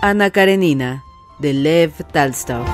Ana 0.00 0.30
Karenina, 0.30 1.02
de 1.40 1.52
Lev 1.52 1.92
Talstov. 2.12 2.64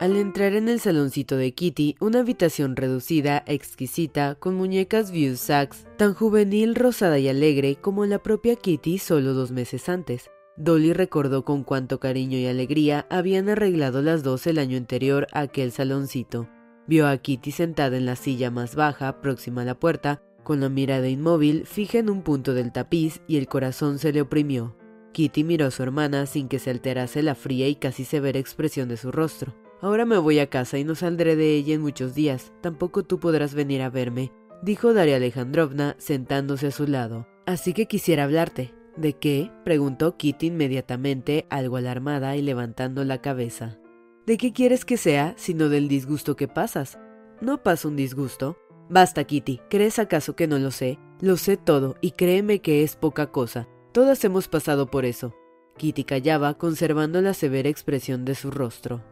Al 0.00 0.16
entrar 0.16 0.54
en 0.54 0.70
el 0.70 0.80
saloncito 0.80 1.36
de 1.36 1.52
Kitty, 1.52 1.96
una 2.00 2.20
habitación 2.20 2.74
reducida, 2.74 3.44
exquisita, 3.46 4.36
con 4.36 4.54
muñecas 4.54 5.10
View 5.10 5.36
Sacks, 5.36 5.84
tan 5.98 6.14
juvenil, 6.14 6.74
rosada 6.74 7.18
y 7.18 7.28
alegre 7.28 7.76
como 7.76 8.06
la 8.06 8.22
propia 8.22 8.56
Kitty 8.56 8.96
solo 8.96 9.34
dos 9.34 9.50
meses 9.50 9.90
antes. 9.90 10.30
Dolly 10.58 10.92
recordó 10.92 11.44
con 11.44 11.62
cuánto 11.62 12.00
cariño 12.00 12.36
y 12.36 12.46
alegría 12.46 13.06
habían 13.10 13.48
arreglado 13.48 14.02
las 14.02 14.24
dos 14.24 14.44
el 14.48 14.58
año 14.58 14.76
anterior 14.76 15.28
aquel 15.32 15.70
saloncito. 15.70 16.48
Vio 16.88 17.06
a 17.06 17.16
Kitty 17.16 17.52
sentada 17.52 17.96
en 17.96 18.06
la 18.06 18.16
silla 18.16 18.50
más 18.50 18.74
baja, 18.74 19.20
próxima 19.20 19.62
a 19.62 19.64
la 19.64 19.78
puerta, 19.78 20.20
con 20.42 20.60
la 20.60 20.68
mirada 20.68 21.08
inmóvil 21.08 21.64
fija 21.64 21.98
en 21.98 22.10
un 22.10 22.22
punto 22.22 22.54
del 22.54 22.72
tapiz 22.72 23.20
y 23.28 23.36
el 23.36 23.46
corazón 23.46 24.00
se 24.00 24.12
le 24.12 24.20
oprimió. 24.20 24.76
Kitty 25.12 25.44
miró 25.44 25.66
a 25.66 25.70
su 25.70 25.84
hermana 25.84 26.26
sin 26.26 26.48
que 26.48 26.58
se 26.58 26.70
alterase 26.70 27.22
la 27.22 27.36
fría 27.36 27.68
y 27.68 27.76
casi 27.76 28.04
severa 28.04 28.40
expresión 28.40 28.88
de 28.88 28.96
su 28.96 29.12
rostro. 29.12 29.54
Ahora 29.80 30.06
me 30.06 30.18
voy 30.18 30.40
a 30.40 30.50
casa 30.50 30.76
y 30.76 30.82
no 30.82 30.96
saldré 30.96 31.36
de 31.36 31.54
ella 31.54 31.74
en 31.74 31.82
muchos 31.82 32.16
días. 32.16 32.52
Tampoco 32.62 33.04
tú 33.04 33.20
podrás 33.20 33.54
venir 33.54 33.80
a 33.82 33.90
verme, 33.90 34.32
dijo 34.62 34.92
Daria 34.92 35.16
Alejandrovna 35.16 35.94
sentándose 35.98 36.66
a 36.66 36.72
su 36.72 36.88
lado. 36.88 37.28
Así 37.46 37.74
que 37.74 37.86
quisiera 37.86 38.24
hablarte. 38.24 38.77
¿De 38.98 39.12
qué? 39.12 39.52
preguntó 39.64 40.16
Kitty 40.16 40.48
inmediatamente, 40.48 41.46
algo 41.50 41.76
alarmada 41.76 42.36
y 42.36 42.42
levantando 42.42 43.04
la 43.04 43.22
cabeza. 43.22 43.78
¿De 44.26 44.36
qué 44.36 44.52
quieres 44.52 44.84
que 44.84 44.96
sea, 44.96 45.34
sino 45.36 45.68
del 45.68 45.86
disgusto 45.86 46.34
que 46.34 46.48
pasas? 46.48 46.98
No 47.40 47.62
pasa 47.62 47.86
un 47.86 47.94
disgusto. 47.94 48.58
Basta, 48.90 49.22
Kitty, 49.22 49.60
¿crees 49.70 50.00
acaso 50.00 50.34
que 50.34 50.48
no 50.48 50.58
lo 50.58 50.72
sé? 50.72 50.98
Lo 51.20 51.36
sé 51.36 51.56
todo, 51.56 51.96
y 52.00 52.10
créeme 52.12 52.60
que 52.60 52.82
es 52.82 52.96
poca 52.96 53.30
cosa. 53.30 53.68
Todas 53.92 54.24
hemos 54.24 54.48
pasado 54.48 54.90
por 54.90 55.04
eso. 55.04 55.32
Kitty 55.76 56.02
callaba, 56.02 56.54
conservando 56.54 57.22
la 57.22 57.34
severa 57.34 57.68
expresión 57.68 58.24
de 58.24 58.34
su 58.34 58.50
rostro. 58.50 59.04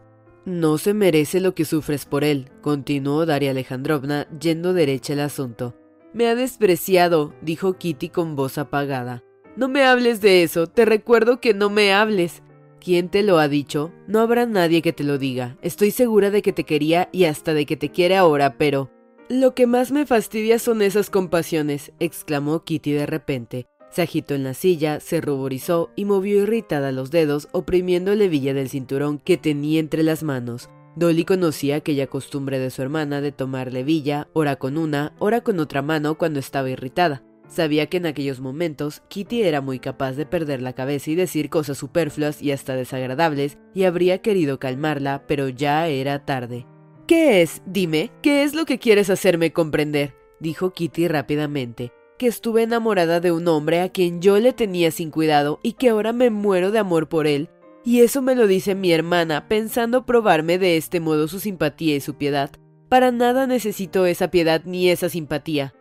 No 0.45 0.79
se 0.79 0.95
merece 0.95 1.39
lo 1.39 1.55
que 1.55 1.65
sufres 1.65 2.07
por 2.07 2.25
él, 2.25 2.51
continuó 2.61 3.25
Daria 3.25 3.53
Alejandrovna, 3.53 4.27
yendo 4.37 4.73
derecha 4.73 5.13
al 5.13 5.21
asunto. 5.21 5.77
Me 6.13 6.27
ha 6.27 6.35
despreciado, 6.35 7.35
dijo 7.41 7.75
Kitty 7.75 8.09
con 8.09 8.35
voz 8.35 8.59
apagada. 8.59 9.23
No 9.57 9.69
me 9.69 9.85
hables 9.85 10.21
de 10.21 10.43
eso, 10.43 10.67
te 10.67 10.85
recuerdo 10.85 11.41
que 11.41 11.55
no 11.55 11.71
me 11.71 11.95
hables. 11.95 12.43
¿Quién 12.79 13.09
te 13.09 13.23
lo 13.23 13.39
ha 13.39 13.49
dicho? 13.49 13.91
No 14.07 14.21
habrá 14.21 14.45
nadie 14.45 14.83
que 14.83 14.93
te 14.93 15.03
lo 15.03 15.17
diga. 15.17 15.57
Estoy 15.63 15.93
segura 15.93 16.31
de 16.31 16.43
que 16.43 16.53
te 16.53 16.65
quería 16.65 17.09
y 17.11 17.25
hasta 17.25 17.55
de 17.55 17.65
que 17.65 17.77
te 17.77 17.91
quiere 17.91 18.17
ahora, 18.17 18.59
pero... 18.59 18.91
Lo 19.31 19.55
que 19.55 19.67
más 19.67 19.93
me 19.93 20.05
fastidia 20.05 20.59
son 20.59 20.83
esas 20.83 21.09
compasiones, 21.09 21.91
exclamó 21.99 22.65
Kitty 22.65 22.93
de 22.93 23.07
repente. 23.07 23.67
Se 23.91 24.03
agitó 24.03 24.35
en 24.35 24.45
la 24.45 24.53
silla, 24.53 25.01
se 25.01 25.23
ruborizó 25.23 25.91
y 25.97 26.05
movió 26.05 26.43
irritada 26.43 26.93
los 26.93 27.11
dedos, 27.11 27.49
oprimiendo 27.53 28.15
la 28.15 28.25
hebilla 28.25 28.53
del 28.53 28.69
cinturón 28.69 29.19
que 29.19 29.39
tenía 29.39 29.81
entre 29.81 30.03
las 30.03 30.23
manos. 30.23 30.69
Dolly 30.97 31.25
conocía 31.25 31.77
aquella 31.77 32.07
costumbre 32.07 32.59
de 32.59 32.71
su 32.71 32.83
hermana 32.83 33.23
de 33.23 33.33
tomar 33.33 33.73
la 33.73 33.79
hebilla, 33.79 34.29
ora 34.35 34.57
con 34.57 34.77
una, 34.77 35.15
ora 35.19 35.41
con 35.41 35.61
otra 35.61 35.81
mano 35.81 36.17
cuando 36.17 36.41
estaba 36.41 36.69
irritada. 36.69 37.23
Sabía 37.49 37.87
que 37.87 37.99
en 37.99 38.07
aquellos 38.07 38.41
momentos 38.41 39.03
Kitty 39.09 39.43
era 39.43 39.61
muy 39.61 39.79
capaz 39.79 40.13
de 40.13 40.27
perder 40.27 40.63
la 40.63 40.73
cabeza 40.73 41.11
y 41.11 41.15
decir 41.15 41.49
cosas 41.49 41.79
superfluas 41.79 42.43
y 42.43 42.53
hasta 42.53 42.75
desagradables, 42.75 43.59
y 43.75 43.85
habría 43.85 44.19
querido 44.19 44.59
calmarla, 44.59 45.25
pero 45.27 45.49
ya 45.49 45.89
era 45.89 46.25
tarde. 46.25 46.67
¿Qué 47.07 47.43
es? 47.43 47.63
Dime, 47.67 48.11
¿qué 48.21 48.43
es 48.43 48.55
lo 48.55 48.65
que 48.65 48.79
quieres 48.79 49.11
hacerme 49.11 49.53
comprender? 49.53 50.15
dijo 50.41 50.73
Kitty 50.73 51.07
rápidamente. 51.07 51.93
Que 52.19 52.27
estuve 52.27 52.63
enamorada 52.63 53.21
de 53.21 53.31
un 53.31 53.47
hombre 53.47 53.81
a 53.81 53.91
quien 53.91 54.21
yo 54.21 54.39
le 54.39 54.53
tenía 54.53 54.91
sin 54.91 55.11
cuidado 55.11 55.61
y 55.63 55.75
que 55.75 55.91
ahora 55.91 56.13
me 56.13 56.31
muero 56.31 56.73
de 56.73 56.79
amor 56.79 57.09
por 57.09 57.27
él. 57.27 57.51
Y 57.85 58.01
eso 58.01 58.23
me 58.23 58.35
lo 58.35 58.49
dice 58.49 58.75
mi 58.75 58.91
hermana, 58.91 59.47
pensando 59.47 60.05
probarme 60.05 60.59
de 60.59 60.77
este 60.77 60.99
modo 60.99 61.29
su 61.29 61.39
simpatía 61.39 61.95
y 61.95 62.01
su 62.01 62.15
piedad. 62.15 62.51
Para 62.89 63.13
nada 63.13 63.47
necesito 63.47 64.07
esa 64.07 64.33
piedad 64.33 64.63
ni 64.65 64.89
esa 64.91 65.09
simpatía. 65.09 65.76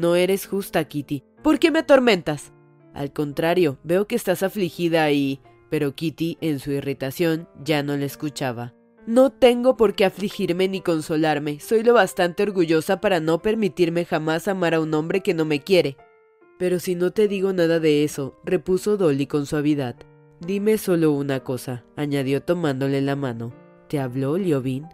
No 0.00 0.16
eres 0.16 0.46
justa, 0.46 0.82
Kitty. 0.84 1.24
¿Por 1.42 1.58
qué 1.58 1.70
me 1.70 1.80
atormentas? 1.80 2.54
Al 2.94 3.12
contrario, 3.12 3.78
veo 3.84 4.06
que 4.06 4.16
estás 4.16 4.42
afligida 4.42 5.12
y... 5.12 5.42
Pero 5.68 5.94
Kitty, 5.94 6.38
en 6.40 6.58
su 6.58 6.72
irritación, 6.72 7.50
ya 7.62 7.82
no 7.82 7.98
le 7.98 8.06
escuchaba. 8.06 8.72
No 9.06 9.28
tengo 9.28 9.76
por 9.76 9.94
qué 9.94 10.06
afligirme 10.06 10.68
ni 10.68 10.80
consolarme. 10.80 11.60
Soy 11.60 11.82
lo 11.82 11.92
bastante 11.92 12.42
orgullosa 12.44 13.02
para 13.02 13.20
no 13.20 13.42
permitirme 13.42 14.06
jamás 14.06 14.48
amar 14.48 14.72
a 14.72 14.80
un 14.80 14.94
hombre 14.94 15.20
que 15.20 15.34
no 15.34 15.44
me 15.44 15.60
quiere. 15.60 15.98
Pero 16.58 16.80
si 16.80 16.94
no 16.94 17.10
te 17.10 17.28
digo 17.28 17.52
nada 17.52 17.78
de 17.78 18.02
eso, 18.02 18.40
repuso 18.42 18.96
Dolly 18.96 19.26
con 19.26 19.44
suavidad. 19.44 19.96
Dime 20.40 20.78
solo 20.78 21.12
una 21.12 21.40
cosa, 21.40 21.84
añadió 21.94 22.42
tomándole 22.42 23.02
la 23.02 23.16
mano. 23.16 23.52
¿Te 23.86 24.00
habló 24.00 24.38
Liobin? 24.38 24.86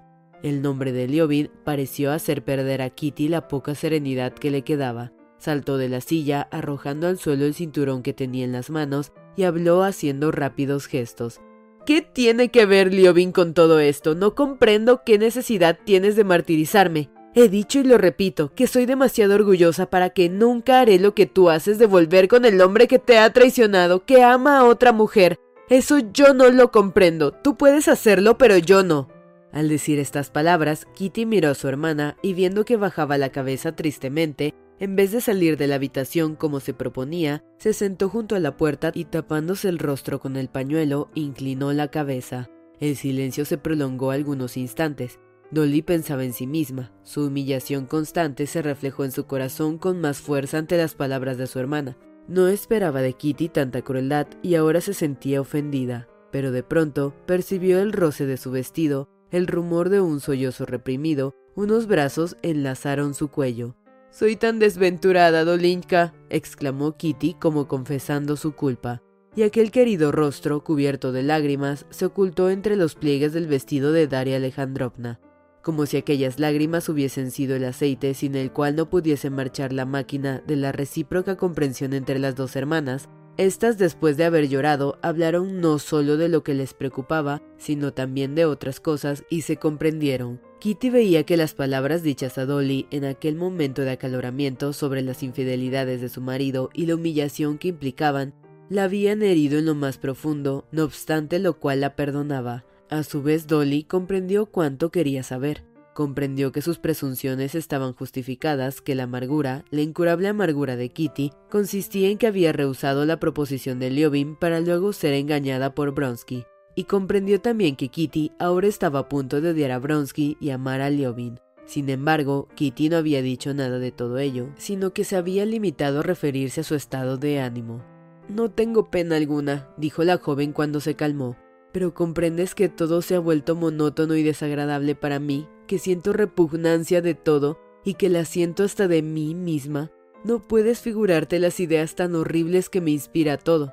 El 0.43 0.63
nombre 0.63 0.93
de 0.93 1.09
Liobin 1.09 1.51
pareció 1.65 2.13
hacer 2.13 2.45
perder 2.45 2.83
a 2.83 2.91
Kitty 2.91 3.29
la 3.29 3.49
poca 3.49 3.75
serenidad 3.75 4.33
que 4.33 4.51
le 4.51 4.63
quedaba. 4.63 5.13
Saltó 5.39 5.77
de 5.79 5.89
la 5.89 6.01
silla, 6.01 6.49
arrojando 6.51 7.09
al 7.09 7.19
suelo 7.19 7.45
el 7.45 7.55
cinturón 7.55 8.03
que 8.03 8.13
tenía 8.13 8.45
en 8.45 8.53
las 8.53 8.71
manos, 8.71 9.13
y 9.37 9.45
habló 9.45 9.83
haciendo 9.83 10.33
rápidos 10.33 10.87
gestos. 10.87 11.41
¿Qué 11.85 12.03
tiene 12.03 12.51
que 12.51 12.67
ver 12.67 12.93
Liobin 12.93 13.33
con 13.33 13.55
todo 13.55 13.79
esto? 13.79 14.15
No 14.15 14.35
comprendo 14.35 15.03
qué 15.05 15.19
necesidad 15.19 15.79
tienes 15.85 16.17
de 16.17 16.25
martirizarme. 16.25 17.11
He 17.35 17.49
dicho 17.49 17.81
y 17.81 17.85
lo 17.85 17.99
repito, 17.99 18.53
que 18.55 18.67
soy 18.67 18.87
demasiado 18.87 19.35
orgullosa 19.35 19.91
para 19.91 20.11
que 20.11 20.29
nunca 20.29 20.81
haré 20.81 20.99
lo 20.99 21.15
que 21.15 21.27
tú 21.27 21.51
haces 21.51 21.79
de 21.79 21.87
volver 21.87 22.29
con 22.29 22.45
el 22.45 22.61
hombre 22.61 22.89
que 22.89 22.99
te 22.99 23.19
ha 23.19 23.31
traicionado, 23.33 24.05
que 24.05 24.23
ama 24.23 24.59
a 24.59 24.65
otra 24.65 24.93
mujer. 24.93 25.39
Eso 25.69 25.99
yo 26.13 26.33
no 26.33 26.51
lo 26.51 26.71
comprendo. 26.71 27.33
Tú 27.33 27.57
puedes 27.57 27.89
hacerlo, 27.89 28.39
pero 28.39 28.57
yo 28.57 28.83
no. 28.83 29.09
Al 29.57 29.71
decir 29.71 29.99
estas 29.99 30.29
palabras, 30.29 30.87
Kitty 30.93 31.25
miró 31.25 31.49
a 31.49 31.55
su 31.55 31.67
hermana 31.67 32.19
y 32.21 32.35
viendo 32.35 32.67
que 32.67 32.77
bajaba 32.77 33.17
la 33.17 33.31
cabeza 33.31 33.75
tristemente, 33.75 34.53
en 34.79 34.97
vez 34.97 35.13
de 35.13 35.23
salir 35.23 35.57
de 35.57 35.67
la 35.67 35.77
habitación 35.77 36.37
como 36.37 36.61
se 36.61 36.75
proponía, 36.75 37.43
se 37.57 37.73
sentó 37.73 38.11
junto 38.11 38.37
a 38.37 38.39
la 38.39 38.59
puerta 38.59 38.91
y 38.93 39.07
tapándose 39.07 39.71
el 39.71 39.79
rostro 39.79 40.21
con 40.21 40.37
el 40.37 40.51
pañuelo, 40.51 41.11
inclinó 41.15 41.73
la 41.73 41.89
cabeza. 41.91 42.51
El 42.81 42.97
silencio 42.97 43.47
se 43.47 43.57
prolongó 43.57 44.11
algunos 44.11 44.59
instantes. 44.59 45.21
Dolly 45.51 45.81
pensaba 45.81 46.23
en 46.25 46.35
sí 46.35 46.47
misma. 46.47 46.93
Su 47.03 47.25
humillación 47.25 47.87
constante 47.87 48.47
se 48.47 48.61
reflejó 48.61 49.07
en 49.07 49.13
su 49.13 49.25
corazón 49.25 49.79
con 49.79 50.03
más 50.03 50.19
fuerza 50.19 50.59
ante 50.59 50.77
las 50.77 50.95
palabras 50.95 51.39
de 51.39 51.47
su 51.47 51.59
hermana. 51.59 51.97
No 52.29 52.49
esperaba 52.49 53.01
de 53.01 53.15
Kitty 53.15 53.49
tanta 53.49 53.81
crueldad 53.81 54.27
y 54.43 54.57
ahora 54.57 54.83
se 54.83 54.93
sentía 54.93 55.41
ofendida, 55.41 56.09
pero 56.31 56.53
de 56.53 56.63
pronto 56.63 57.15
percibió 57.25 57.81
el 57.81 57.95
roce 57.95 58.27
de 58.27 58.37
su 58.37 58.51
vestido 58.51 59.09
el 59.31 59.47
rumor 59.47 59.89
de 59.89 60.01
un 60.01 60.21
sollozo 60.21 60.67
reprimido, 60.67 61.35
unos 61.55 61.87
brazos 61.87 62.37
enlazaron 62.43 63.15
su 63.15 63.29
cuello. 63.29 63.77
Soy 64.11 64.37
tan 64.37 64.59
desventurada, 64.59 65.45
Dolinka, 65.45 66.15
exclamó 66.31 66.97
Kitty 66.97 67.35
como 67.35 67.69
confesando 67.69 68.37
su 68.37 68.53
culpa, 68.53 69.03
y 69.35 69.43
aquel 69.43 69.71
querido 69.71 70.13
rostro, 70.13 70.65
cubierto 70.65 71.13
de 71.13 71.23
lágrimas, 71.23 71.87
se 71.91 72.07
ocultó 72.07 72.49
entre 72.49 72.77
los 72.77 72.95
pliegues 72.95 73.33
del 73.33 73.47
vestido 73.47 73.93
de 73.93 74.07
Daria 74.07 74.37
Alejandrovna, 74.37 75.21
como 75.63 75.85
si 75.85 75.97
aquellas 75.97 76.39
lágrimas 76.39 76.89
hubiesen 76.89 77.31
sido 77.31 77.57
el 77.57 77.65
aceite 77.65 78.15
sin 78.15 78.37
el 78.37 78.53
cual 78.53 78.77
no 78.77 78.89
pudiese 78.89 79.31
marchar 79.31 79.73
la 79.73 79.85
máquina 79.85 80.43
de 80.47 80.57
la 80.57 80.73
recíproca 80.73 81.37
comprensión 81.37 81.93
entre 81.93 82.19
las 82.19 82.37
dos 82.37 82.57
hermanas, 82.57 83.09
Estas, 83.39 83.77
después 83.77 84.17
de 84.17 84.25
haber 84.25 84.49
llorado, 84.49 84.99
hablaron 85.03 85.61
no 85.61 85.79
solo 85.79 86.17
de 86.17 86.31
lo 86.31 86.43
que 86.43 86.55
les 86.55 86.73
preocupaba, 86.73 87.43
sino 87.59 87.93
también 87.93 88.35
de 88.35 88.47
otras 88.47 88.81
cosas 88.81 89.25
y 89.29 89.43
se 89.43 89.59
comprendieron. 89.59 90.41
Kitty 90.59 90.89
veía 90.89 91.25
que 91.25 91.37
las 91.37 91.53
palabras 91.53 92.03
dichas 92.03 92.39
a 92.39 92.47
Dolly 92.47 92.87
en 92.91 93.05
aquel 93.05 93.37
momento 93.37 93.83
de 93.83 93.91
acaloramiento 93.91 94.73
sobre 94.73 95.03
las 95.03 95.23
infidelidades 95.23 96.01
de 96.01 96.09
su 96.09 96.23
marido 96.23 96.71
y 96.73 96.87
la 96.87 96.95
humillación 96.95 97.59
que 97.59 97.69
implicaban 97.69 98.33
la 98.71 98.85
habían 98.85 99.23
herido 99.23 99.59
en 99.59 99.67
lo 99.67 99.75
más 99.75 99.99
profundo, 99.99 100.65
no 100.73 100.85
obstante 100.85 101.39
lo 101.39 101.59
cual 101.59 101.83
la 101.83 101.95
perdonaba. 101.95 102.65
A 102.89 103.03
su 103.03 103.23
vez 103.23 103.47
Dolly 103.47 103.85
comprendió 103.85 104.47
cuánto 104.47 104.91
quería 104.91 105.23
saber. 105.23 105.63
Comprendió 105.97 106.53
que 106.53 106.61
sus 106.61 106.79
presunciones 106.79 107.55
estaban 107.55 107.95
justificadas, 107.95 108.83
que 108.83 108.95
la 108.95 109.05
amargura, 109.05 109.65
la 109.71 109.81
incurable 109.81 110.29
amargura 110.29 110.77
de 110.77 110.91
Kitty, 110.91 111.33
consistía 111.49 112.11
en 112.11 112.19
que 112.19 112.27
había 112.27 112.53
rehusado 112.53 113.07
la 113.07 113.19
proposición 113.19 113.79
de 113.79 113.89
Liobin 113.89 114.37
para 114.37 114.61
luego 114.61 114.93
ser 114.93 115.15
engañada 115.15 115.75
por 115.75 115.95
Bronsky. 115.95 116.45
Y 116.75 116.85
comprendió 116.85 117.41
también 117.41 117.77
que 117.77 117.89
Kitty 117.89 118.33
ahora 118.39 118.67
estaba 118.67 118.99
a 118.99 119.09
punto 119.09 119.41
de 119.41 119.53
odiar 119.53 119.71
a 119.71 119.79
Bronsky 119.79 120.37
y 120.39 120.51
amar 120.51 120.83
a 120.83 120.91
Liobin. 120.91 121.41
Sin 121.65 121.89
embargo, 121.89 122.47
Kitty 122.57 122.91
no 122.91 122.99
había 122.99 123.23
dicho 123.23 123.55
nada 123.55 123.79
de 123.79 123.91
todo 123.91 124.19
ello, 124.19 124.51
sino 124.59 124.93
que 124.93 125.03
se 125.03 125.17
había 125.17 125.47
limitado 125.47 126.01
a 126.01 126.03
referirse 126.03 126.61
a 126.61 126.65
su 126.65 126.75
estado 126.75 127.17
de 127.17 127.41
ánimo. 127.41 127.83
No 128.29 128.51
tengo 128.51 128.91
pena 128.91 129.17
alguna, 129.17 129.71
dijo 129.79 130.05
la 130.05 130.19
joven 130.19 130.53
cuando 130.53 130.81
se 130.81 130.95
calmó, 130.95 131.39
pero 131.73 131.95
comprendes 131.95 132.55
que 132.55 132.69
todo 132.69 133.01
se 133.01 133.15
ha 133.15 133.19
vuelto 133.19 133.57
monótono 133.57 134.15
y 134.15 134.23
desagradable 134.23 134.95
para 134.95 135.21
mí 135.21 135.49
que 135.67 135.79
siento 135.79 136.13
repugnancia 136.13 137.03
de 137.03 137.15
todo 137.15 137.59
y 137.85 137.95
que 137.95 138.09
la 138.09 138.25
siento 138.25 138.65
hasta 138.65 138.89
de 138.89 139.03
mí 139.03 139.35
misma, 139.35 139.91
no 140.25 140.41
puedes 140.41 140.81
figurarte 140.81 141.39
las 141.39 141.61
ideas 141.61 141.95
tan 141.95 142.15
horribles 142.15 142.69
que 142.69 142.81
me 142.81 142.91
inspira 142.91 143.37
todo. 143.37 143.73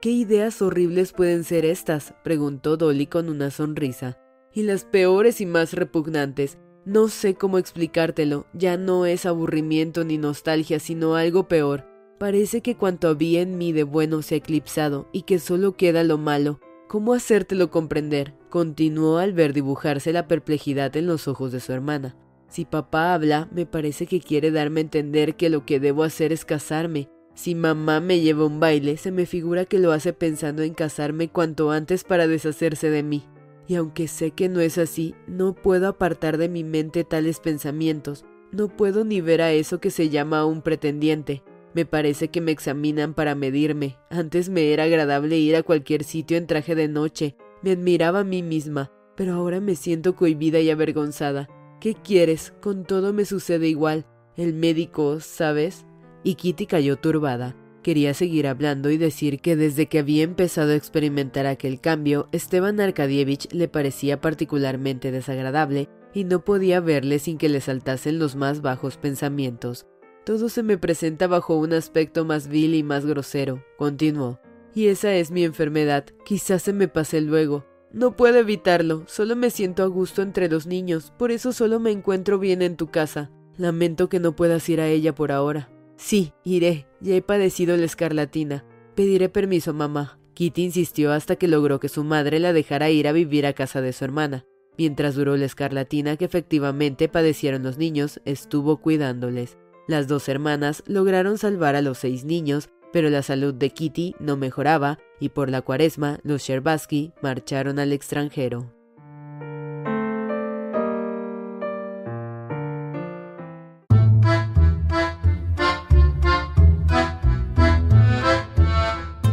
¿Qué 0.00 0.10
ideas 0.10 0.62
horribles 0.62 1.12
pueden 1.12 1.44
ser 1.44 1.64
estas? 1.64 2.14
preguntó 2.24 2.76
Dolly 2.76 3.06
con 3.06 3.28
una 3.28 3.50
sonrisa. 3.50 4.18
Y 4.52 4.62
las 4.62 4.84
peores 4.84 5.40
y 5.40 5.46
más 5.46 5.74
repugnantes. 5.74 6.58
No 6.84 7.08
sé 7.08 7.34
cómo 7.34 7.58
explicártelo, 7.58 8.46
ya 8.52 8.76
no 8.76 9.06
es 9.06 9.26
aburrimiento 9.26 10.04
ni 10.04 10.18
nostalgia, 10.18 10.80
sino 10.80 11.14
algo 11.14 11.46
peor. 11.46 11.86
Parece 12.18 12.60
que 12.60 12.76
cuanto 12.76 13.08
había 13.08 13.40
en 13.40 13.58
mí 13.58 13.72
de 13.72 13.84
bueno 13.84 14.22
se 14.22 14.34
ha 14.34 14.38
eclipsado 14.38 15.08
y 15.12 15.22
que 15.22 15.38
solo 15.38 15.76
queda 15.76 16.04
lo 16.04 16.18
malo, 16.18 16.60
¿Cómo 16.92 17.14
hacértelo 17.14 17.70
comprender? 17.70 18.34
Continuó 18.52 19.16
al 19.16 19.32
ver 19.32 19.54
dibujarse 19.54 20.12
la 20.12 20.28
perplejidad 20.28 20.94
en 20.98 21.06
los 21.06 21.26
ojos 21.26 21.52
de 21.52 21.60
su 21.60 21.72
hermana. 21.72 22.14
Si 22.48 22.66
papá 22.66 23.14
habla, 23.14 23.48
me 23.50 23.64
parece 23.64 24.04
que 24.06 24.20
quiere 24.20 24.50
darme 24.50 24.80
a 24.80 24.82
entender 24.82 25.36
que 25.36 25.48
lo 25.48 25.64
que 25.64 25.80
debo 25.80 26.02
hacer 26.02 26.34
es 26.34 26.44
casarme. 26.44 27.08
Si 27.32 27.54
mamá 27.54 28.00
me 28.00 28.20
lleva 28.20 28.44
un 28.44 28.60
baile, 28.60 28.98
se 28.98 29.10
me 29.10 29.24
figura 29.24 29.64
que 29.64 29.78
lo 29.78 29.90
hace 29.90 30.12
pensando 30.12 30.62
en 30.62 30.74
casarme 30.74 31.28
cuanto 31.28 31.70
antes 31.70 32.04
para 32.04 32.26
deshacerse 32.26 32.90
de 32.90 33.02
mí. 33.02 33.24
Y 33.68 33.76
aunque 33.76 34.06
sé 34.06 34.32
que 34.32 34.50
no 34.50 34.60
es 34.60 34.76
así, 34.76 35.14
no 35.26 35.54
puedo 35.54 35.88
apartar 35.88 36.36
de 36.36 36.50
mi 36.50 36.62
mente 36.62 37.04
tales 37.04 37.40
pensamientos. 37.40 38.26
No 38.50 38.68
puedo 38.68 39.06
ni 39.06 39.22
ver 39.22 39.40
a 39.40 39.52
eso 39.52 39.80
que 39.80 39.90
se 39.90 40.10
llama 40.10 40.44
un 40.44 40.60
pretendiente. 40.60 41.42
Me 41.72 41.86
parece 41.86 42.28
que 42.28 42.42
me 42.42 42.52
examinan 42.52 43.14
para 43.14 43.34
medirme. 43.34 43.96
Antes 44.10 44.50
me 44.50 44.74
era 44.74 44.84
agradable 44.84 45.38
ir 45.38 45.56
a 45.56 45.62
cualquier 45.62 46.04
sitio 46.04 46.36
en 46.36 46.46
traje 46.46 46.74
de 46.74 46.88
noche. 46.88 47.34
Me 47.62 47.72
admiraba 47.72 48.20
a 48.20 48.24
mí 48.24 48.42
misma, 48.42 48.90
pero 49.16 49.34
ahora 49.34 49.60
me 49.60 49.76
siento 49.76 50.16
cohibida 50.16 50.60
y 50.60 50.70
avergonzada. 50.70 51.48
¿Qué 51.80 51.94
quieres? 51.94 52.52
Con 52.60 52.84
todo 52.84 53.12
me 53.12 53.24
sucede 53.24 53.68
igual. 53.68 54.06
El 54.36 54.54
médico, 54.54 55.20
¿sabes? 55.20 55.84
Y 56.24 56.36
Kitty 56.36 56.66
cayó 56.66 56.96
turbada. 56.96 57.56
Quería 57.82 58.14
seguir 58.14 58.46
hablando 58.46 58.90
y 58.90 58.96
decir 58.96 59.40
que 59.40 59.56
desde 59.56 59.86
que 59.86 59.98
había 59.98 60.22
empezado 60.22 60.70
a 60.70 60.76
experimentar 60.76 61.46
aquel 61.46 61.80
cambio, 61.80 62.28
Esteban 62.30 62.80
Arkadievich 62.80 63.52
le 63.52 63.66
parecía 63.66 64.20
particularmente 64.20 65.10
desagradable 65.10 65.88
y 66.14 66.24
no 66.24 66.44
podía 66.44 66.80
verle 66.80 67.18
sin 67.18 67.38
que 67.38 67.48
le 67.48 67.60
saltasen 67.60 68.18
los 68.20 68.36
más 68.36 68.62
bajos 68.62 68.96
pensamientos. 68.96 69.86
Todo 70.24 70.48
se 70.48 70.62
me 70.62 70.78
presenta 70.78 71.26
bajo 71.26 71.56
un 71.56 71.72
aspecto 71.72 72.24
más 72.24 72.46
vil 72.46 72.76
y 72.76 72.84
más 72.84 73.04
grosero, 73.04 73.64
continuó. 73.76 74.38
Y 74.74 74.86
esa 74.86 75.14
es 75.14 75.30
mi 75.30 75.44
enfermedad. 75.44 76.06
Quizás 76.24 76.62
se 76.62 76.72
me 76.72 76.88
pase 76.88 77.20
luego. 77.20 77.66
No 77.92 78.16
puedo 78.16 78.38
evitarlo. 78.38 79.04
Solo 79.06 79.36
me 79.36 79.50
siento 79.50 79.82
a 79.82 79.86
gusto 79.86 80.22
entre 80.22 80.48
los 80.48 80.66
niños. 80.66 81.12
Por 81.18 81.30
eso 81.30 81.52
solo 81.52 81.78
me 81.78 81.90
encuentro 81.90 82.38
bien 82.38 82.62
en 82.62 82.76
tu 82.76 82.90
casa. 82.90 83.30
Lamento 83.58 84.08
que 84.08 84.18
no 84.18 84.34
puedas 84.34 84.66
ir 84.68 84.80
a 84.80 84.88
ella 84.88 85.14
por 85.14 85.30
ahora. 85.30 85.70
Sí, 85.96 86.32
iré. 86.42 86.86
Ya 87.00 87.14
he 87.14 87.22
padecido 87.22 87.76
la 87.76 87.84
escarlatina. 87.84 88.64
Pediré 88.94 89.28
permiso, 89.28 89.74
mamá. 89.74 90.18
Kitty 90.34 90.64
insistió 90.64 91.12
hasta 91.12 91.36
que 91.36 91.48
logró 91.48 91.78
que 91.78 91.90
su 91.90 92.04
madre 92.04 92.38
la 92.38 92.52
dejara 92.52 92.90
ir 92.90 93.06
a 93.08 93.12
vivir 93.12 93.46
a 93.46 93.52
casa 93.52 93.82
de 93.82 93.92
su 93.92 94.04
hermana. 94.04 94.46
Mientras 94.78 95.14
duró 95.14 95.36
la 95.36 95.44
escarlatina 95.44 96.16
que 96.16 96.24
efectivamente 96.24 97.08
padecieron 97.08 97.62
los 97.62 97.76
niños, 97.76 98.20
estuvo 98.24 98.78
cuidándoles. 98.78 99.58
Las 99.86 100.08
dos 100.08 100.28
hermanas 100.28 100.82
lograron 100.86 101.36
salvar 101.36 101.76
a 101.76 101.82
los 101.82 101.98
seis 101.98 102.24
niños, 102.24 102.70
pero 102.92 103.10
la 103.10 103.22
salud 103.22 103.54
de 103.54 103.70
Kitty 103.70 104.14
no 104.20 104.36
mejoraba 104.36 104.98
y 105.18 105.30
por 105.30 105.50
la 105.50 105.62
cuaresma 105.62 106.18
los 106.22 106.42
Sherbatsky 106.42 107.12
marcharon 107.22 107.78
al 107.78 107.92
extranjero. 107.92 108.72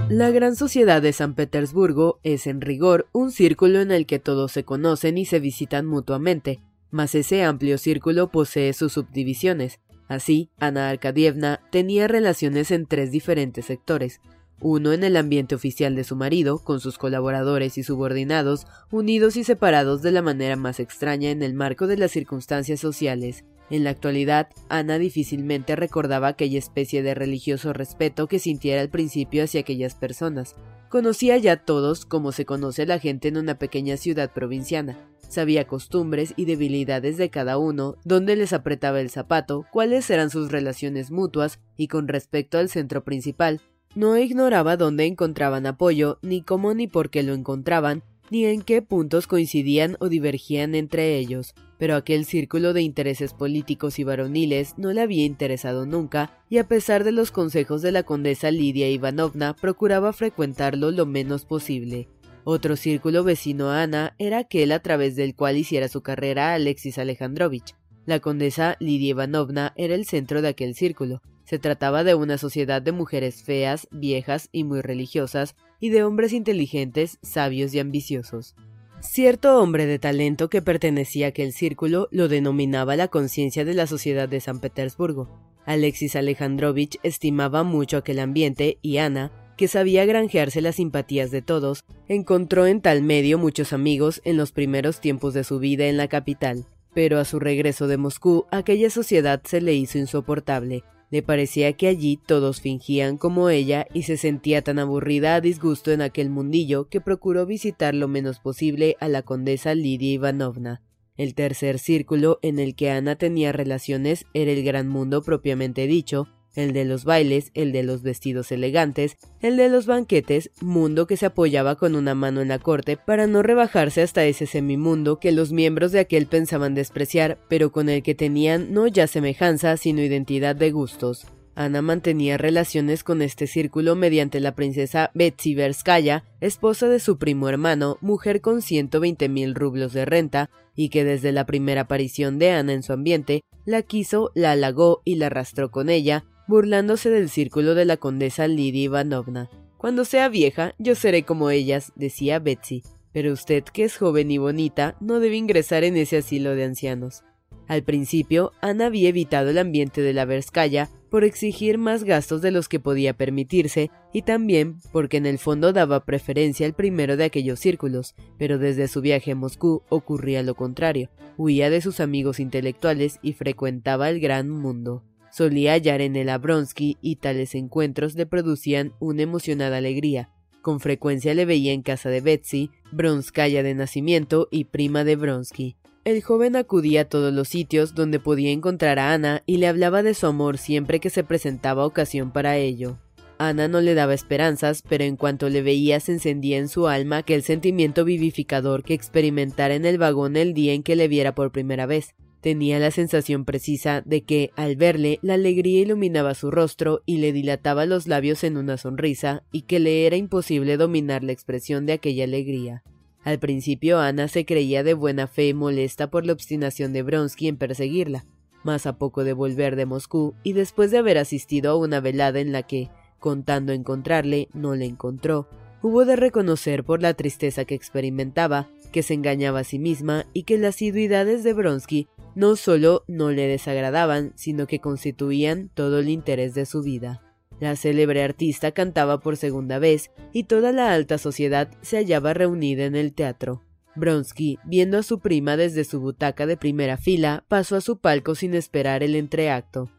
La 0.10 0.32
gran 0.32 0.56
sociedad 0.56 1.02
de 1.02 1.14
San 1.14 1.34
Petersburgo 1.34 2.20
es 2.24 2.48
en 2.48 2.62
rigor 2.62 3.08
un 3.14 3.32
círculo 3.32 3.80
en 3.80 3.92
el 3.92 4.06
que 4.06 4.20
todos 4.20 4.52
se 4.52 4.66
conocen 4.66 5.18
y 5.18 5.26
se 5.26 5.40
visitan 5.40 5.86
mutuamente, 5.86 6.60
mas 6.92 7.16
ese 7.16 7.44
amplio 7.44 7.78
círculo 7.78 8.30
posee 8.30 8.74
sus 8.74 8.92
subdivisiones, 8.92 9.80
Así, 10.10 10.50
Ana 10.60 10.90
Arkadievna 10.90 11.62
tenía 11.72 12.08
relaciones 12.08 12.72
en 12.72 12.88
tres 12.88 13.12
diferentes 13.12 13.66
sectores, 13.66 14.20
uno 14.60 14.92
en 14.92 15.04
el 15.04 15.16
ambiente 15.16 15.54
oficial 15.56 15.96
de 15.96 16.04
su 16.04 16.16
marido, 16.16 16.58
con 16.64 16.80
sus 16.80 16.98
colaboradores 16.98 17.78
y 17.78 17.84
subordinados, 17.84 18.66
unidos 18.92 19.38
y 19.38 19.44
separados 19.44 20.02
de 20.02 20.12
la 20.12 20.24
manera 20.24 20.56
más 20.56 20.80
extraña 20.80 21.30
en 21.30 21.44
el 21.44 21.54
marco 21.54 21.86
de 21.86 21.98
las 21.98 22.12
circunstancias 22.12 22.80
sociales. 22.80 23.46
En 23.70 23.84
la 23.84 23.92
actualidad, 23.92 24.50
Ana 24.68 24.98
difícilmente 24.98 25.76
recordaba 25.76 26.30
aquella 26.30 26.58
especie 26.58 27.04
de 27.04 27.14
religioso 27.14 27.72
respeto 27.72 28.28
que 28.28 28.40
sintiera 28.40 28.82
al 28.82 28.90
principio 28.90 29.44
hacia 29.44 29.62
aquellas 29.62 29.94
personas. 29.94 30.56
Conocía 30.90 31.38
ya 31.38 31.56
todos 31.56 32.08
como 32.08 32.32
se 32.32 32.46
conoce 32.46 32.82
a 32.82 32.88
la 32.88 32.98
gente 32.98 33.28
en 33.28 33.38
una 33.38 33.60
pequeña 33.60 33.96
ciudad 33.96 34.34
provinciana, 34.34 34.98
Sabía 35.30 35.68
costumbres 35.68 36.34
y 36.38 36.46
debilidades 36.46 37.18
de 37.18 37.30
cada 37.30 37.60
uno, 37.60 37.96
dónde 38.04 38.36
les 38.36 38.52
apretaba 38.52 39.00
el 39.00 39.12
zapato, 39.12 39.66
cuáles 39.72 40.10
eran 40.10 40.32
sus 40.32 40.52
relaciones 40.52 41.12
mutuas 41.12 41.60
y 41.78 41.88
con 41.88 42.08
respecto 42.08 42.58
al 42.58 42.68
centro 42.68 43.04
principal. 43.04 43.62
No 43.94 44.18
ignoraba 44.18 44.76
dónde 44.76 45.06
encontraban 45.06 45.68
apoyo, 45.68 46.18
ni 46.24 46.42
cómo 46.42 46.74
ni 46.74 46.88
por 46.88 47.12
qué 47.12 47.22
lo 47.22 47.36
encontraban, 47.36 48.04
ni 48.32 48.46
en 48.46 48.64
qué 48.64 48.82
puntos 48.82 49.28
coincidían 49.28 49.98
o 50.00 50.10
divergían 50.10 50.74
entre 50.74 51.18
ellos, 51.18 51.54
pero 51.78 51.96
aquel 51.96 52.26
círculo 52.26 52.74
de 52.74 52.82
intereses 52.82 53.34
políticos 53.34 54.00
y 54.00 54.04
varoniles 54.04 54.76
no 54.78 54.94
le 54.94 55.02
había 55.02 55.26
interesado 55.26 55.86
nunca, 55.86 56.44
y 56.50 56.58
a 56.58 56.68
pesar 56.68 57.04
de 57.04 57.12
los 57.12 57.32
consejos 57.32 57.84
de 57.84 57.92
la 57.92 58.02
condesa 58.02 58.50
Lidia 58.50 58.90
Ivanovna, 58.90 59.56
procuraba 59.56 60.12
frecuentarlo 60.12 60.92
lo 60.92 61.06
menos 61.06 61.46
posible. 61.46 62.08
Otro 62.52 62.78
círculo 62.78 63.24
vecino 63.24 63.70
a 63.70 63.84
Ana 63.84 64.16
era 64.18 64.40
aquel 64.40 64.72
a 64.72 64.80
través 64.80 65.16
del 65.16 65.36
cual 65.36 65.56
hiciera 65.56 65.88
su 65.88 66.02
carrera 66.02 66.56
Alexis 66.56 66.98
Alejandrovich. 66.98 67.76
La 68.08 68.22
condesa 68.22 68.76
Lidia 68.80 69.10
Ivanovna 69.10 69.72
era 69.76 69.94
el 69.94 70.08
centro 70.08 70.42
de 70.42 70.48
aquel 70.48 70.74
círculo. 70.74 71.22
Se 71.44 71.60
trataba 71.60 72.04
de 72.04 72.16
una 72.16 72.40
sociedad 72.40 72.82
de 72.82 72.92
mujeres 72.92 73.44
feas, 73.44 73.88
viejas 73.92 74.50
y 74.52 74.64
muy 74.64 74.82
religiosas, 74.82 75.56
y 75.80 75.90
de 75.90 76.04
hombres 76.04 76.34
inteligentes, 76.34 77.20
sabios 77.22 77.72
y 77.76 77.80
ambiciosos. 77.82 78.56
Cierto 79.00 79.62
hombre 79.62 79.86
de 79.86 80.00
talento 80.00 80.50
que 80.50 80.64
pertenecía 80.64 81.28
a 81.28 81.30
aquel 81.30 81.54
círculo 81.54 82.08
lo 82.10 82.30
denominaba 82.30 82.96
la 82.96 83.10
conciencia 83.10 83.64
de 83.64 83.76
la 83.76 83.86
sociedad 83.86 84.28
de 84.28 84.40
San 84.40 84.60
Petersburgo. 84.60 85.30
Alexis 85.68 86.16
Alejandrovich 86.16 86.98
estimaba 87.04 87.62
mucho 87.62 87.98
aquel 87.98 88.18
ambiente 88.18 88.80
y 88.82 88.98
Ana, 88.98 89.32
que 89.60 89.68
sabía 89.68 90.06
granjearse 90.06 90.62
las 90.62 90.78
simpatías 90.78 91.32
de 91.32 91.42
todos, 91.42 91.84
encontró 92.08 92.66
en 92.66 92.80
tal 92.80 93.04
medio 93.04 93.38
muchos 93.38 93.74
amigos 93.74 94.22
en 94.24 94.38
los 94.38 94.54
primeros 94.54 95.02
tiempos 95.02 95.34
de 95.34 95.44
su 95.44 95.60
vida 95.60 95.88
en 95.88 95.98
la 95.98 96.08
capital. 96.08 96.66
Pero 96.94 97.20
a 97.20 97.26
su 97.26 97.42
regreso 97.42 97.90
de 97.90 97.98
Moscú, 97.98 98.46
aquella 98.52 98.90
sociedad 98.90 99.42
se 99.44 99.60
le 99.60 99.74
hizo 99.74 99.98
insoportable. 99.98 100.86
Le 101.12 101.24
parecía 101.24 101.74
que 101.74 101.88
allí 101.88 102.18
todos 102.26 102.62
fingían 102.62 103.18
como 103.18 103.50
ella 103.50 103.86
y 103.94 104.04
se 104.04 104.16
sentía 104.16 104.62
tan 104.62 104.80
aburrida 104.80 105.36
a 105.36 105.42
disgusto 105.42 105.92
en 105.92 106.04
aquel 106.04 106.30
mundillo 106.30 106.88
que 106.88 107.02
procuró 107.02 107.46
visitar 107.46 107.94
lo 107.94 108.08
menos 108.08 108.40
posible 108.40 108.96
a 109.02 109.10
la 109.10 109.24
condesa 109.24 109.76
Lidia 109.76 110.14
Ivanovna. 110.14 110.84
El 111.18 111.36
tercer 111.36 111.80
círculo 111.80 112.40
en 112.44 112.60
el 112.60 112.76
que 112.76 112.92
Ana 112.92 113.18
tenía 113.18 113.52
relaciones 113.52 114.26
era 114.34 114.52
el 114.52 114.64
gran 114.64 114.88
mundo 114.88 115.22
propiamente 115.22 115.86
dicho, 115.86 116.30
el 116.56 116.74
de 116.74 116.86
los 116.86 117.06
bailes, 117.06 117.52
el 117.54 117.72
de 117.72 117.84
los 117.84 118.02
vestidos 118.02 118.52
elegantes, 118.52 119.18
el 119.42 119.58
de 119.58 119.70
los 119.70 119.86
banquetes, 119.86 120.52
mundo 120.62 121.08
que 121.08 121.18
se 121.18 121.28
apoyaba 121.28 121.76
con 121.76 121.96
una 121.96 122.16
mano 122.16 122.42
en 122.42 122.50
la 122.50 122.60
corte 122.60 122.98
para 122.98 123.28
no 123.28 123.44
rebajarse 123.44 124.02
hasta 124.02 124.26
ese 124.26 124.46
semimundo 124.46 125.20
que 125.20 125.32
los 125.32 125.52
miembros 125.52 125.92
de 125.92 126.00
aquel 126.00 126.28
pensaban 126.28 126.76
despreciar, 126.76 127.38
pero 127.48 127.72
con 127.72 127.90
el 127.90 128.04
que 128.04 128.16
tenían 128.16 128.74
no 128.74 128.88
ya 128.88 129.08
semejanza, 129.08 129.78
sino 129.78 130.02
identidad 130.02 130.56
de 130.56 130.72
gustos. 130.72 131.28
Ana 131.60 131.82
mantenía 131.82 132.38
relaciones 132.38 133.04
con 133.04 133.22
este 133.22 133.46
círculo 133.46 133.94
mediante 133.94 134.40
la 134.40 134.56
princesa 134.56 135.12
Betsy 135.14 135.56
Verskaya, 135.56 136.24
esposa 136.40 136.88
de 136.88 137.02
su 137.02 137.18
primo 137.18 137.50
hermano, 137.50 137.98
mujer 138.00 138.40
con 138.40 138.62
120 138.62 139.28
mil 139.28 139.56
rublos 139.56 139.92
de 139.92 140.06
renta, 140.06 140.50
y 140.74 140.88
que 140.88 141.04
desde 141.04 141.34
la 141.34 141.46
primera 141.46 141.82
aparición 141.82 142.40
de 142.40 142.52
Ana 142.52 142.72
en 142.72 142.82
su 142.82 142.94
ambiente, 142.94 143.42
la 143.66 143.82
quiso, 143.82 144.32
la 144.36 144.52
halagó 144.52 145.02
y 145.04 145.16
la 145.16 145.26
arrastró 145.26 145.70
con 145.70 145.90
ella, 145.90 146.24
burlándose 146.50 147.12
del 147.12 147.30
círculo 147.30 147.76
de 147.76 147.86
la 147.86 147.98
condesa 147.98 148.48
Lidia 148.48 148.86
Ivanovna. 148.86 149.52
Cuando 149.78 150.04
sea 150.04 150.30
vieja, 150.30 150.74
yo 150.80 150.96
seré 150.96 151.22
como 151.22 151.52
ellas, 151.52 151.94
decía 151.96 152.40
Betsy, 152.40 152.82
pero 153.14 153.32
usted, 153.32 153.64
que 153.64 153.84
es 153.84 153.96
joven 153.96 154.32
y 154.32 154.40
bonita, 154.40 154.98
no 155.00 155.20
debe 155.20 155.36
ingresar 155.36 155.84
en 155.84 155.96
ese 155.96 156.18
asilo 156.18 156.56
de 156.56 156.64
ancianos. 156.64 157.24
Al 157.68 157.84
principio, 157.84 158.52
Ana 158.62 158.88
había 158.88 159.10
evitado 159.10 159.52
el 159.52 159.60
ambiente 159.60 160.02
de 160.02 160.12
la 160.12 160.26
Verskaya 160.26 160.90
por 161.12 161.24
exigir 161.24 161.78
más 161.78 162.04
gastos 162.04 162.42
de 162.42 162.50
los 162.50 162.68
que 162.68 162.80
podía 162.80 163.14
permitirse 163.14 163.92
y 164.12 164.24
también 164.24 164.78
porque 164.92 165.18
en 165.18 165.28
el 165.28 165.38
fondo 165.38 165.72
daba 165.72 166.04
preferencia 166.04 166.66
al 166.66 166.74
primero 166.74 167.16
de 167.16 167.26
aquellos 167.26 167.60
círculos, 167.60 168.16
pero 168.40 168.58
desde 168.58 168.88
su 168.88 169.02
viaje 169.02 169.34
a 169.34 169.36
Moscú 169.36 169.84
ocurría 169.90 170.42
lo 170.42 170.56
contrario, 170.56 171.12
huía 171.38 171.70
de 171.70 171.82
sus 171.82 172.00
amigos 172.00 172.40
intelectuales 172.40 173.20
y 173.22 173.34
frecuentaba 173.34 174.10
el 174.10 174.20
gran 174.20 174.50
mundo. 174.50 175.04
Solía 175.32 175.74
hallar 175.74 176.02
en 176.02 176.16
el 176.16 176.30
Abronsky 176.30 176.98
y 177.02 177.18
tales 177.18 177.56
encuentros 177.56 178.16
le 178.16 178.26
producían 178.26 178.94
una 179.00 179.22
emocionada 179.22 179.78
alegría. 179.78 180.30
Con 180.62 180.80
frecuencia 180.80 181.34
le 181.34 181.46
veía 181.46 181.72
en 181.72 181.82
casa 181.82 182.10
de 182.10 182.22
Betsy, 182.22 182.72
Bronskaya 182.92 183.64
de 183.64 183.76
nacimiento 183.76 184.48
y 184.52 184.66
prima 184.66 185.04
de 185.04 185.16
Bronsky. 185.16 185.76
El 186.06 186.24
joven 186.24 186.56
acudía 186.56 187.02
a 187.02 187.06
todos 187.06 187.34
los 187.34 187.48
sitios 187.48 187.94
donde 187.94 188.20
podía 188.20 188.52
encontrar 188.52 189.00
a 189.00 189.14
Ana 189.14 189.44
y 189.46 189.58
le 189.58 189.68
hablaba 189.68 190.02
de 190.02 190.14
su 190.14 190.28
amor 190.28 190.58
siempre 190.58 191.00
que 191.00 191.10
se 191.10 191.24
presentaba 191.24 191.86
ocasión 191.86 192.32
para 192.32 192.58
ello. 192.58 192.98
Ana 193.38 193.70
no 193.70 193.80
le 193.80 193.94
daba 193.94 194.14
esperanzas, 194.14 194.82
pero 194.82 195.06
en 195.06 195.16
cuanto 195.16 195.50
le 195.50 195.62
veía 195.62 196.00
se 196.02 196.14
encendía 196.14 196.58
en 196.58 196.68
su 196.68 196.88
alma 196.88 197.18
aquel 197.18 197.42
sentimiento 197.42 198.04
vivificador 198.04 198.84
que 198.84 198.94
experimentara 198.94 199.76
en 199.76 199.86
el 199.86 199.98
vagón 199.98 200.36
el 200.36 200.54
día 200.54 200.74
en 200.74 200.84
que 200.84 200.98
le 200.98 201.08
viera 201.08 201.34
por 201.36 201.52
primera 201.52 201.86
vez. 201.86 202.16
Tenía 202.42 202.80
la 202.80 202.92
sensación 202.92 203.44
precisa 203.44 204.02
de 204.06 204.22
que, 204.22 204.52
al 204.56 204.78
verle, 204.78 205.20
la 205.22 205.34
alegría 205.34 205.82
iluminaba 205.82 206.34
su 206.36 206.52
rostro 206.52 207.02
y 207.06 207.18
le 207.18 207.34
dilataba 207.34 207.86
los 207.86 208.08
labios 208.08 208.46
en 208.46 208.56
una 208.56 208.78
sonrisa, 208.78 209.44
y 209.52 209.64
que 209.64 209.80
le 209.80 210.06
era 210.06 210.16
imposible 210.16 210.78
dominar 210.78 211.24
la 211.24 211.34
expresión 211.34 211.86
de 211.86 211.94
aquella 211.94 212.24
alegría. 212.24 212.84
Al 213.24 213.40
principio 213.40 214.00
Ana 214.00 214.30
se 214.30 214.46
creía 214.46 214.84
de 214.84 214.94
buena 214.94 215.28
fe 215.28 215.54
molesta 215.54 216.10
por 216.10 216.26
la 216.26 216.32
obstinación 216.32 216.94
de 216.94 217.04
Bronsky 217.04 217.50
en 217.50 217.58
perseguirla, 217.58 218.26
mas 218.64 218.86
a 218.86 218.98
poco 218.98 219.26
de 219.26 219.34
volver 219.34 219.76
de 219.76 219.86
Moscú 219.86 220.34
y 220.44 220.54
después 220.54 220.92
de 220.92 221.00
haber 221.00 221.18
asistido 221.18 221.72
a 221.72 221.76
una 221.76 222.00
velada 222.00 222.40
en 222.40 222.54
la 222.54 222.64
que, 222.64 222.90
contando 223.20 223.74
encontrarle, 223.74 224.48
no 224.54 224.76
le 224.76 224.86
encontró, 224.86 225.50
hubo 225.82 226.06
de 226.06 226.16
reconocer 226.16 226.86
por 226.86 227.02
la 227.02 227.14
tristeza 227.14 227.66
que 227.66 227.76
experimentaba 227.76 228.70
que 228.94 229.04
se 229.04 229.14
engañaba 229.14 229.60
a 229.60 229.64
sí 229.66 229.80
misma 229.80 230.26
y 230.34 230.44
que 230.44 230.58
las 230.58 230.76
asiduidades 230.76 231.44
de 231.44 231.54
Bronsky 231.54 232.08
no 232.40 232.56
solo 232.56 233.04
no 233.10 233.32
le 233.32 233.48
desagradaban, 233.48 234.32
sino 234.36 234.66
que 234.66 234.80
constituían 234.80 235.70
todo 235.74 236.00
el 236.00 236.08
interés 236.08 236.54
de 236.54 236.66
su 236.66 236.82
vida. 236.82 237.22
La 237.60 237.76
célebre 237.76 238.24
artista 238.24 238.72
cantaba 238.72 239.20
por 239.20 239.36
segunda 239.36 239.78
vez 239.78 240.10
y 240.32 240.46
toda 240.46 240.72
la 240.72 240.94
alta 240.94 241.18
sociedad 241.18 241.70
se 241.82 241.98
hallaba 241.98 242.34
reunida 242.34 242.86
en 242.86 242.96
el 242.96 243.14
teatro. 243.14 243.66
Bronsky, 243.98 244.58
viendo 244.64 244.98
a 244.98 245.04
su 245.04 245.20
prima 245.20 245.58
desde 245.58 245.84
su 245.84 246.00
butaca 246.00 246.46
de 246.46 246.56
primera 246.56 246.96
fila, 246.96 247.44
pasó 247.50 247.76
a 247.76 247.82
su 247.82 247.98
palco 247.98 248.36
sin 248.36 248.54
esperar 248.54 249.04
el 249.04 249.16
entreacto. 249.16 249.92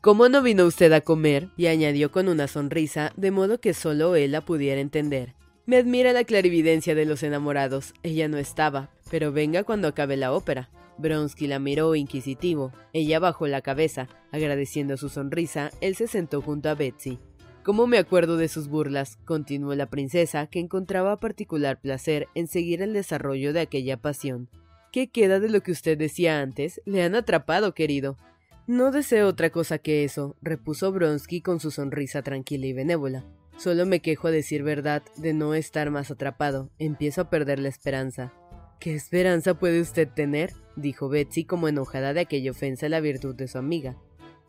¿Cómo 0.00 0.28
no 0.28 0.42
vino 0.42 0.66
usted 0.66 0.92
a 0.92 1.00
comer? 1.00 1.50
y 1.56 1.68
añadió 1.68 2.10
con 2.10 2.26
una 2.26 2.48
sonrisa, 2.48 3.12
de 3.16 3.30
modo 3.30 3.60
que 3.60 3.72
solo 3.72 4.16
él 4.16 4.32
la 4.32 4.40
pudiera 4.40 4.80
entender. 4.80 5.36
Me 5.66 5.78
admira 5.78 6.12
la 6.12 6.24
clarividencia 6.24 6.94
de 6.94 7.06
los 7.06 7.22
enamorados. 7.22 7.94
Ella 8.02 8.28
no 8.28 8.36
estaba, 8.36 8.90
pero 9.10 9.32
venga 9.32 9.64
cuando 9.64 9.88
acabe 9.88 10.18
la 10.18 10.32
ópera. 10.32 10.68
Bronsky 10.98 11.46
la 11.46 11.58
miró 11.58 11.94
inquisitivo. 11.94 12.70
Ella 12.92 13.18
bajó 13.18 13.46
la 13.46 13.62
cabeza. 13.62 14.08
Agradeciendo 14.30 14.98
su 14.98 15.08
sonrisa, 15.08 15.70
él 15.80 15.96
se 15.96 16.06
sentó 16.06 16.42
junto 16.42 16.68
a 16.68 16.74
Betsy. 16.74 17.18
¿Cómo 17.62 17.86
me 17.86 17.96
acuerdo 17.96 18.36
de 18.36 18.48
sus 18.48 18.68
burlas? 18.68 19.16
continuó 19.24 19.74
la 19.74 19.86
princesa, 19.86 20.46
que 20.48 20.58
encontraba 20.58 21.18
particular 21.18 21.80
placer 21.80 22.28
en 22.34 22.46
seguir 22.46 22.82
el 22.82 22.92
desarrollo 22.92 23.54
de 23.54 23.60
aquella 23.60 23.96
pasión. 23.96 24.50
¿Qué 24.92 25.08
queda 25.08 25.40
de 25.40 25.48
lo 25.48 25.62
que 25.62 25.72
usted 25.72 25.96
decía 25.96 26.42
antes? 26.42 26.82
Le 26.84 27.02
han 27.02 27.14
atrapado, 27.14 27.72
querido. 27.72 28.18
No 28.66 28.90
deseo 28.90 29.28
otra 29.28 29.48
cosa 29.48 29.78
que 29.78 30.04
eso, 30.04 30.36
repuso 30.42 30.92
Bronsky 30.92 31.40
con 31.40 31.58
su 31.58 31.70
sonrisa 31.70 32.22
tranquila 32.22 32.66
y 32.66 32.74
benévola. 32.74 33.24
Solo 33.56 33.86
me 33.86 34.00
quejo 34.00 34.28
a 34.28 34.32
decir 34.32 34.62
verdad 34.62 35.02
de 35.16 35.32
no 35.32 35.54
estar 35.54 35.90
más 35.90 36.10
atrapado. 36.10 36.70
Empiezo 36.78 37.22
a 37.22 37.30
perder 37.30 37.58
la 37.58 37.68
esperanza. 37.68 38.32
¿Qué 38.80 38.94
esperanza 38.94 39.54
puede 39.54 39.80
usted 39.80 40.08
tener? 40.08 40.52
dijo 40.76 41.08
Betsy 41.08 41.44
como 41.44 41.68
enojada 41.68 42.12
de 42.12 42.20
aquella 42.20 42.50
ofensa 42.50 42.86
a 42.86 42.88
la 42.88 43.00
virtud 43.00 43.34
de 43.34 43.48
su 43.48 43.58
amiga. 43.58 43.96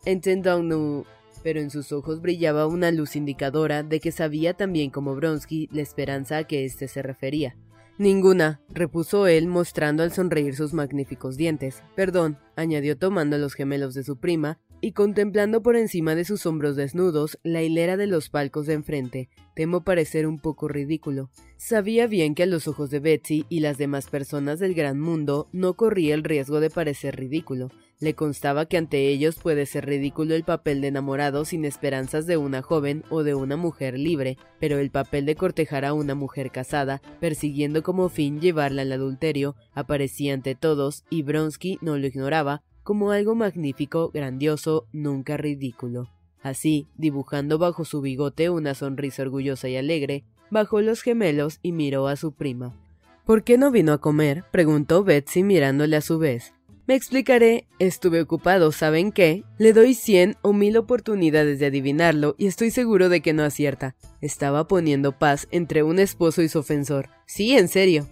no. 0.04 1.04
Pero 1.42 1.60
en 1.60 1.70
sus 1.70 1.92
ojos 1.92 2.20
brillaba 2.20 2.66
una 2.66 2.90
luz 2.90 3.14
indicadora 3.14 3.82
de 3.82 4.00
que 4.00 4.10
sabía 4.10 4.54
también 4.54 4.90
como 4.90 5.14
Bronsky 5.14 5.68
la 5.70 5.82
esperanza 5.82 6.38
a 6.38 6.44
que 6.44 6.64
éste 6.64 6.88
se 6.88 7.02
refería. 7.02 7.56
Ninguna, 7.98 8.60
repuso 8.68 9.26
él, 9.26 9.46
mostrando 9.46 10.02
al 10.02 10.12
sonreír 10.12 10.54
sus 10.54 10.74
magníficos 10.74 11.36
dientes. 11.36 11.82
Perdón, 11.94 12.38
añadió 12.56 12.98
tomando 12.98 13.38
los 13.38 13.54
gemelos 13.54 13.94
de 13.94 14.04
su 14.04 14.18
prima 14.18 14.58
y 14.86 14.92
contemplando 14.92 15.64
por 15.64 15.74
encima 15.74 16.14
de 16.14 16.24
sus 16.24 16.46
hombros 16.46 16.76
desnudos 16.76 17.40
la 17.42 17.60
hilera 17.60 17.96
de 17.96 18.06
los 18.06 18.28
palcos 18.28 18.66
de 18.66 18.74
enfrente, 18.74 19.28
temo 19.56 19.82
parecer 19.82 20.28
un 20.28 20.38
poco 20.38 20.68
ridículo. 20.68 21.28
Sabía 21.56 22.06
bien 22.06 22.36
que 22.36 22.44
a 22.44 22.46
los 22.46 22.68
ojos 22.68 22.90
de 22.90 23.00
Betsy 23.00 23.46
y 23.48 23.58
las 23.58 23.78
demás 23.78 24.06
personas 24.08 24.60
del 24.60 24.74
gran 24.74 25.00
mundo 25.00 25.48
no 25.50 25.74
corría 25.74 26.14
el 26.14 26.22
riesgo 26.22 26.60
de 26.60 26.70
parecer 26.70 27.16
ridículo. 27.16 27.72
Le 27.98 28.14
constaba 28.14 28.66
que 28.66 28.76
ante 28.76 29.08
ellos 29.08 29.40
puede 29.42 29.66
ser 29.66 29.86
ridículo 29.86 30.36
el 30.36 30.44
papel 30.44 30.80
de 30.80 30.86
enamorado 30.86 31.44
sin 31.44 31.64
esperanzas 31.64 32.28
de 32.28 32.36
una 32.36 32.62
joven 32.62 33.02
o 33.10 33.24
de 33.24 33.34
una 33.34 33.56
mujer 33.56 33.98
libre, 33.98 34.38
pero 34.60 34.78
el 34.78 34.92
papel 34.92 35.26
de 35.26 35.34
cortejar 35.34 35.84
a 35.84 35.94
una 35.94 36.14
mujer 36.14 36.52
casada, 36.52 37.02
persiguiendo 37.18 37.82
como 37.82 38.08
fin 38.08 38.40
llevarla 38.40 38.82
al 38.82 38.92
adulterio, 38.92 39.56
aparecía 39.74 40.32
ante 40.32 40.54
todos, 40.54 41.02
y 41.10 41.22
Bronsky 41.24 41.80
no 41.80 41.98
lo 41.98 42.06
ignoraba, 42.06 42.62
como 42.86 43.10
algo 43.10 43.34
magnífico, 43.34 44.12
grandioso, 44.14 44.86
nunca 44.92 45.36
ridículo. 45.36 46.08
Así, 46.40 46.86
dibujando 46.94 47.58
bajo 47.58 47.84
su 47.84 48.00
bigote 48.00 48.48
una 48.48 48.74
sonrisa 48.74 49.22
orgullosa 49.22 49.68
y 49.68 49.76
alegre, 49.76 50.24
bajó 50.52 50.80
los 50.80 51.02
gemelos 51.02 51.58
y 51.62 51.72
miró 51.72 52.06
a 52.06 52.14
su 52.14 52.30
prima. 52.30 52.76
¿Por 53.24 53.42
qué 53.42 53.58
no 53.58 53.72
vino 53.72 53.92
a 53.92 54.00
comer? 54.00 54.44
preguntó 54.52 55.02
Betsy 55.02 55.42
mirándole 55.42 55.96
a 55.96 56.00
su 56.00 56.20
vez. 56.20 56.54
Me 56.86 56.94
explicaré, 56.94 57.66
estuve 57.80 58.20
ocupado, 58.20 58.70
¿saben 58.70 59.10
qué? 59.10 59.42
Le 59.58 59.72
doy 59.72 59.94
cien 59.94 60.36
o 60.42 60.52
mil 60.52 60.76
oportunidades 60.76 61.58
de 61.58 61.66
adivinarlo 61.66 62.36
y 62.38 62.46
estoy 62.46 62.70
seguro 62.70 63.08
de 63.08 63.20
que 63.20 63.32
no 63.32 63.42
acierta. 63.42 63.96
Estaba 64.20 64.68
poniendo 64.68 65.18
paz 65.18 65.48
entre 65.50 65.82
un 65.82 65.98
esposo 65.98 66.40
y 66.40 66.48
su 66.48 66.60
ofensor. 66.60 67.08
Sí, 67.26 67.56
en 67.56 67.66
serio. 67.66 68.06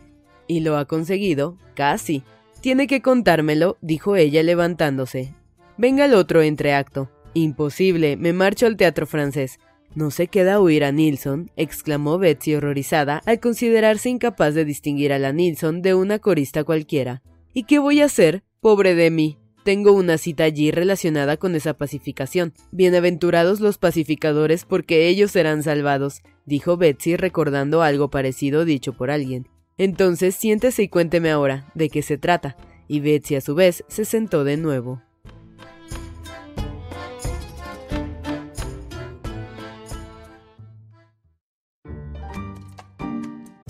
¿Y 0.49 0.61
lo 0.61 0.77
ha 0.77 0.87
conseguido? 0.87 1.57
Casi. 1.77 2.25
Tiene 2.65 2.87
que 2.87 3.03
contármelo, 3.03 3.77
dijo 3.83 4.17
ella 4.17 4.43
levantándose. 4.43 5.35
Venga 5.77 6.07
el 6.07 6.15
otro 6.15 6.41
entreacto. 6.41 7.11
Imposible, 7.35 8.17
me 8.17 8.33
marcho 8.33 8.65
al 8.65 8.79
teatro 8.79 9.07
francés. 9.07 9.59
No 9.95 10.11
se 10.11 10.29
queda 10.29 10.59
oír 10.61 10.83
a 10.83 10.91
Nilsson, 10.91 11.51
exclamó 11.57 12.17
Betsy 12.17 12.55
horrorizada 12.55 13.21
al 13.27 13.39
considerarse 13.39 14.09
incapaz 14.09 14.55
de 14.55 14.65
distinguir 14.65 15.13
a 15.13 15.19
la 15.19 15.31
Nilsson 15.31 15.83
de 15.83 15.93
una 15.93 16.21
corista 16.21 16.65
cualquiera. 16.65 17.21
¿Y 17.53 17.65
qué 17.65 17.79
voy 17.79 18.01
a 18.01 18.07
hacer? 18.07 18.45
Pobre 18.63 18.95
de 18.95 19.11
mí. 19.11 19.37
Tengo 19.63 19.93
una 19.93 20.17
cita 20.17 20.45
allí 20.45 20.71
relacionada 20.71 21.37
con 21.37 21.57
esa 21.57 21.75
pacificación. 21.75 22.55
Bienaventurados 22.73 23.61
los 23.61 23.77
pacificadores 23.77 24.65
porque 24.65 25.09
ellos 25.09 25.33
serán 25.33 25.63
salvados, 25.63 26.23
dijo 26.47 26.79
Betsy 26.79 27.17
recordando 27.17 27.83
algo 27.83 28.09
parecido 28.09 28.65
dicho 28.65 28.95
por 28.95 29.11
alguien. 29.11 29.49
Entonces 29.77 30.35
siéntese 30.35 30.83
y 30.85 30.89
cuénteme 30.89 31.31
ahora 31.31 31.71
de 31.75 31.89
qué 31.89 32.03
se 32.03 32.19
trata. 32.19 32.57
Y 32.87 33.01
Betsy 33.01 33.37
a 33.37 33.41
su 33.41 33.55
vez 33.55 33.85
se 33.89 34.05
sentó 34.05 34.45
de 34.45 34.57
nuevo. 34.57 35.03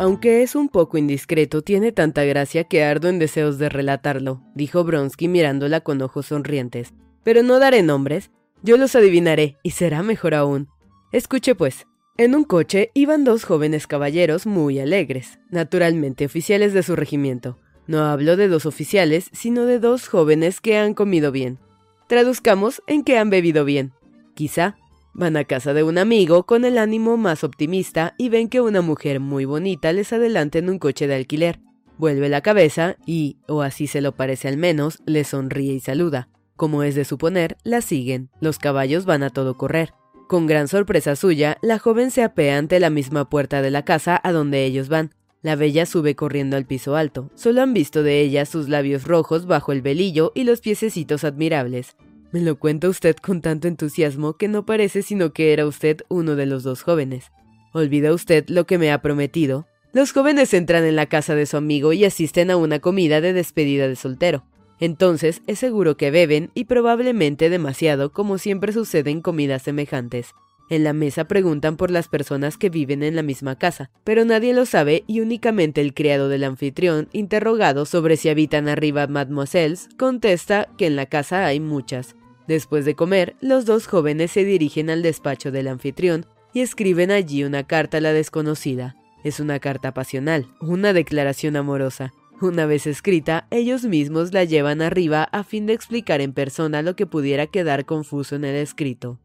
Aunque 0.00 0.42
es 0.42 0.54
un 0.54 0.70
poco 0.70 0.96
indiscreto, 0.96 1.60
tiene 1.60 1.92
tanta 1.92 2.24
gracia 2.24 2.64
que 2.64 2.82
ardo 2.82 3.10
en 3.10 3.18
deseos 3.18 3.58
de 3.58 3.68
relatarlo, 3.68 4.40
dijo 4.54 4.82
Bronsky 4.82 5.28
mirándola 5.28 5.82
con 5.82 6.00
ojos 6.00 6.24
sonrientes. 6.24 6.94
Pero 7.22 7.42
no 7.42 7.58
daré 7.58 7.82
nombres, 7.82 8.30
yo 8.62 8.78
los 8.78 8.96
adivinaré, 8.96 9.58
y 9.62 9.72
será 9.72 10.02
mejor 10.02 10.34
aún. 10.34 10.68
Escuche 11.12 11.54
pues. 11.54 11.86
En 12.16 12.34
un 12.34 12.44
coche 12.44 12.90
iban 12.94 13.24
dos 13.24 13.44
jóvenes 13.44 13.86
caballeros 13.86 14.46
muy 14.46 14.80
alegres, 14.80 15.38
naturalmente 15.50 16.24
oficiales 16.24 16.72
de 16.72 16.82
su 16.82 16.96
regimiento. 16.96 17.58
No 17.86 18.06
hablo 18.06 18.38
de 18.38 18.48
dos 18.48 18.64
oficiales, 18.64 19.28
sino 19.34 19.66
de 19.66 19.80
dos 19.80 20.08
jóvenes 20.08 20.62
que 20.62 20.78
han 20.78 20.94
comido 20.94 21.30
bien. 21.30 21.58
Traduzcamos 22.06 22.82
en 22.86 23.04
que 23.04 23.18
han 23.18 23.28
bebido 23.28 23.66
bien. 23.66 23.92
Quizá 24.32 24.78
Van 25.12 25.36
a 25.36 25.44
casa 25.44 25.74
de 25.74 25.82
un 25.82 25.98
amigo 25.98 26.46
con 26.46 26.64
el 26.64 26.78
ánimo 26.78 27.16
más 27.16 27.42
optimista 27.42 28.14
y 28.16 28.28
ven 28.28 28.48
que 28.48 28.60
una 28.60 28.80
mujer 28.80 29.20
muy 29.20 29.44
bonita 29.44 29.92
les 29.92 30.12
adelanta 30.12 30.58
en 30.58 30.70
un 30.70 30.78
coche 30.78 31.06
de 31.06 31.16
alquiler. 31.16 31.60
Vuelve 31.98 32.28
la 32.28 32.40
cabeza 32.40 32.96
y, 33.04 33.36
o 33.46 33.62
así 33.62 33.86
se 33.86 34.00
lo 34.00 34.12
parece 34.12 34.48
al 34.48 34.56
menos, 34.56 35.02
les 35.06 35.28
sonríe 35.28 35.74
y 35.74 35.80
saluda. 35.80 36.28
Como 36.56 36.82
es 36.82 36.94
de 36.94 37.04
suponer, 37.04 37.56
la 37.64 37.80
siguen. 37.80 38.30
Los 38.40 38.58
caballos 38.58 39.04
van 39.04 39.22
a 39.22 39.30
todo 39.30 39.56
correr. 39.56 39.92
Con 40.28 40.46
gran 40.46 40.68
sorpresa 40.68 41.16
suya, 41.16 41.58
la 41.60 41.78
joven 41.78 42.10
se 42.10 42.22
apea 42.22 42.56
ante 42.56 42.78
la 42.78 42.88
misma 42.88 43.28
puerta 43.28 43.62
de 43.62 43.70
la 43.70 43.84
casa 43.84 44.20
a 44.22 44.30
donde 44.30 44.64
ellos 44.64 44.88
van. 44.88 45.10
La 45.42 45.56
bella 45.56 45.86
sube 45.86 46.14
corriendo 46.14 46.56
al 46.56 46.66
piso 46.66 46.96
alto. 46.96 47.30
Solo 47.34 47.62
han 47.62 47.74
visto 47.74 48.02
de 48.02 48.20
ella 48.20 48.46
sus 48.46 48.68
labios 48.68 49.04
rojos 49.04 49.46
bajo 49.46 49.72
el 49.72 49.82
velillo 49.82 50.32
y 50.34 50.44
los 50.44 50.60
piececitos 50.60 51.24
admirables. 51.24 51.96
Me 52.32 52.40
lo 52.40 52.58
cuenta 52.58 52.88
usted 52.88 53.16
con 53.16 53.40
tanto 53.40 53.66
entusiasmo 53.66 54.34
que 54.34 54.46
no 54.46 54.64
parece 54.64 55.02
sino 55.02 55.32
que 55.32 55.52
era 55.52 55.66
usted 55.66 56.02
uno 56.08 56.36
de 56.36 56.46
los 56.46 56.62
dos 56.62 56.82
jóvenes. 56.82 57.32
¿Olvida 57.72 58.12
usted 58.12 58.44
lo 58.48 58.66
que 58.66 58.78
me 58.78 58.92
ha 58.92 59.02
prometido? 59.02 59.66
Los 59.92 60.12
jóvenes 60.12 60.54
entran 60.54 60.84
en 60.84 60.94
la 60.94 61.06
casa 61.06 61.34
de 61.34 61.46
su 61.46 61.56
amigo 61.56 61.92
y 61.92 62.04
asisten 62.04 62.52
a 62.52 62.56
una 62.56 62.78
comida 62.78 63.20
de 63.20 63.32
despedida 63.32 63.88
de 63.88 63.96
soltero. 63.96 64.44
Entonces 64.78 65.42
es 65.48 65.58
seguro 65.58 65.96
que 65.96 66.12
beben 66.12 66.50
y 66.54 66.64
probablemente 66.64 67.50
demasiado 67.50 68.12
como 68.12 68.38
siempre 68.38 68.72
sucede 68.72 69.10
en 69.10 69.22
comidas 69.22 69.62
semejantes. 69.62 70.32
En 70.70 70.84
la 70.84 70.92
mesa 70.92 71.24
preguntan 71.24 71.76
por 71.76 71.90
las 71.90 72.06
personas 72.06 72.56
que 72.56 72.70
viven 72.70 73.02
en 73.02 73.16
la 73.16 73.22
misma 73.22 73.58
casa, 73.58 73.90
pero 74.04 74.24
nadie 74.24 74.54
lo 74.54 74.66
sabe 74.66 75.02
y 75.08 75.18
únicamente 75.18 75.80
el 75.80 75.94
criado 75.94 76.28
del 76.28 76.44
anfitrión, 76.44 77.08
interrogado 77.12 77.86
sobre 77.86 78.16
si 78.16 78.28
habitan 78.28 78.68
arriba 78.68 79.08
mademoiselles, 79.08 79.88
contesta 79.98 80.68
que 80.78 80.86
en 80.86 80.94
la 80.94 81.06
casa 81.06 81.44
hay 81.44 81.58
muchas. 81.58 82.14
Después 82.50 82.84
de 82.84 82.96
comer, 82.96 83.36
los 83.40 83.64
dos 83.64 83.86
jóvenes 83.86 84.32
se 84.32 84.44
dirigen 84.44 84.90
al 84.90 85.02
despacho 85.02 85.52
del 85.52 85.68
anfitrión 85.68 86.26
y 86.52 86.62
escriben 86.62 87.12
allí 87.12 87.44
una 87.44 87.64
carta 87.64 87.98
a 87.98 88.00
la 88.00 88.12
desconocida. 88.12 88.96
Es 89.22 89.38
una 89.38 89.60
carta 89.60 89.94
pasional, 89.94 90.48
una 90.60 90.92
declaración 90.92 91.54
amorosa. 91.54 92.12
Una 92.40 92.66
vez 92.66 92.88
escrita, 92.88 93.46
ellos 93.52 93.84
mismos 93.84 94.32
la 94.32 94.42
llevan 94.42 94.82
arriba 94.82 95.22
a 95.30 95.44
fin 95.44 95.66
de 95.66 95.74
explicar 95.74 96.20
en 96.20 96.32
persona 96.32 96.82
lo 96.82 96.96
que 96.96 97.06
pudiera 97.06 97.46
quedar 97.46 97.86
confuso 97.86 98.34
en 98.34 98.44
el 98.44 98.56
escrito. 98.56 99.20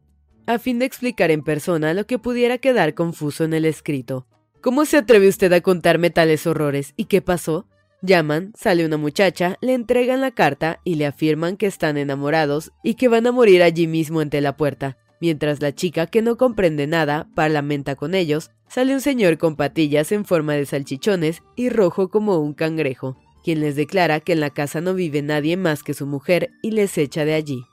A 0.46 0.60
fin 0.60 0.78
de 0.78 0.84
explicar 0.84 1.32
en 1.32 1.42
persona 1.42 1.94
lo 1.94 2.06
que 2.06 2.20
pudiera 2.20 2.58
quedar 2.58 2.94
confuso 2.94 3.42
en 3.42 3.54
el 3.54 3.64
escrito. 3.64 4.28
¿Cómo 4.60 4.84
se 4.84 4.98
atreve 4.98 5.26
usted 5.26 5.52
a 5.52 5.62
contarme 5.62 6.10
tales 6.10 6.46
horrores? 6.46 6.94
¿Y 6.96 7.06
qué 7.06 7.22
pasó? 7.22 7.66
Llaman, 8.02 8.52
sale 8.56 8.84
una 8.84 8.96
muchacha, 8.98 9.56
le 9.60 9.74
entregan 9.74 10.20
la 10.20 10.30
carta 10.30 10.80
y 10.84 10.96
le 10.96 11.06
afirman 11.06 11.56
que 11.56 11.66
están 11.66 11.96
enamorados 11.96 12.72
y 12.82 12.94
que 12.94 13.08
van 13.08 13.26
a 13.26 13.32
morir 13.32 13.62
allí 13.62 13.86
mismo 13.86 14.20
ante 14.20 14.40
la 14.40 14.56
puerta. 14.56 14.98
Mientras 15.20 15.62
la 15.62 15.74
chica, 15.74 16.06
que 16.06 16.20
no 16.20 16.36
comprende 16.36 16.86
nada, 16.86 17.28
parlamenta 17.34 17.94
con 17.94 18.14
ellos, 18.14 18.50
sale 18.68 18.92
un 18.92 19.00
señor 19.00 19.38
con 19.38 19.56
patillas 19.56 20.12
en 20.12 20.24
forma 20.24 20.52
de 20.52 20.66
salchichones 20.66 21.42
y 21.56 21.70
rojo 21.70 22.10
como 22.10 22.38
un 22.38 22.52
cangrejo, 22.52 23.16
quien 23.42 23.60
les 23.60 23.76
declara 23.76 24.20
que 24.20 24.32
en 24.32 24.40
la 24.40 24.50
casa 24.50 24.80
no 24.80 24.92
vive 24.92 25.22
nadie 25.22 25.56
más 25.56 25.82
que 25.82 25.94
su 25.94 26.06
mujer 26.06 26.50
y 26.62 26.72
les 26.72 26.98
echa 26.98 27.24
de 27.24 27.34
allí. 27.34 27.64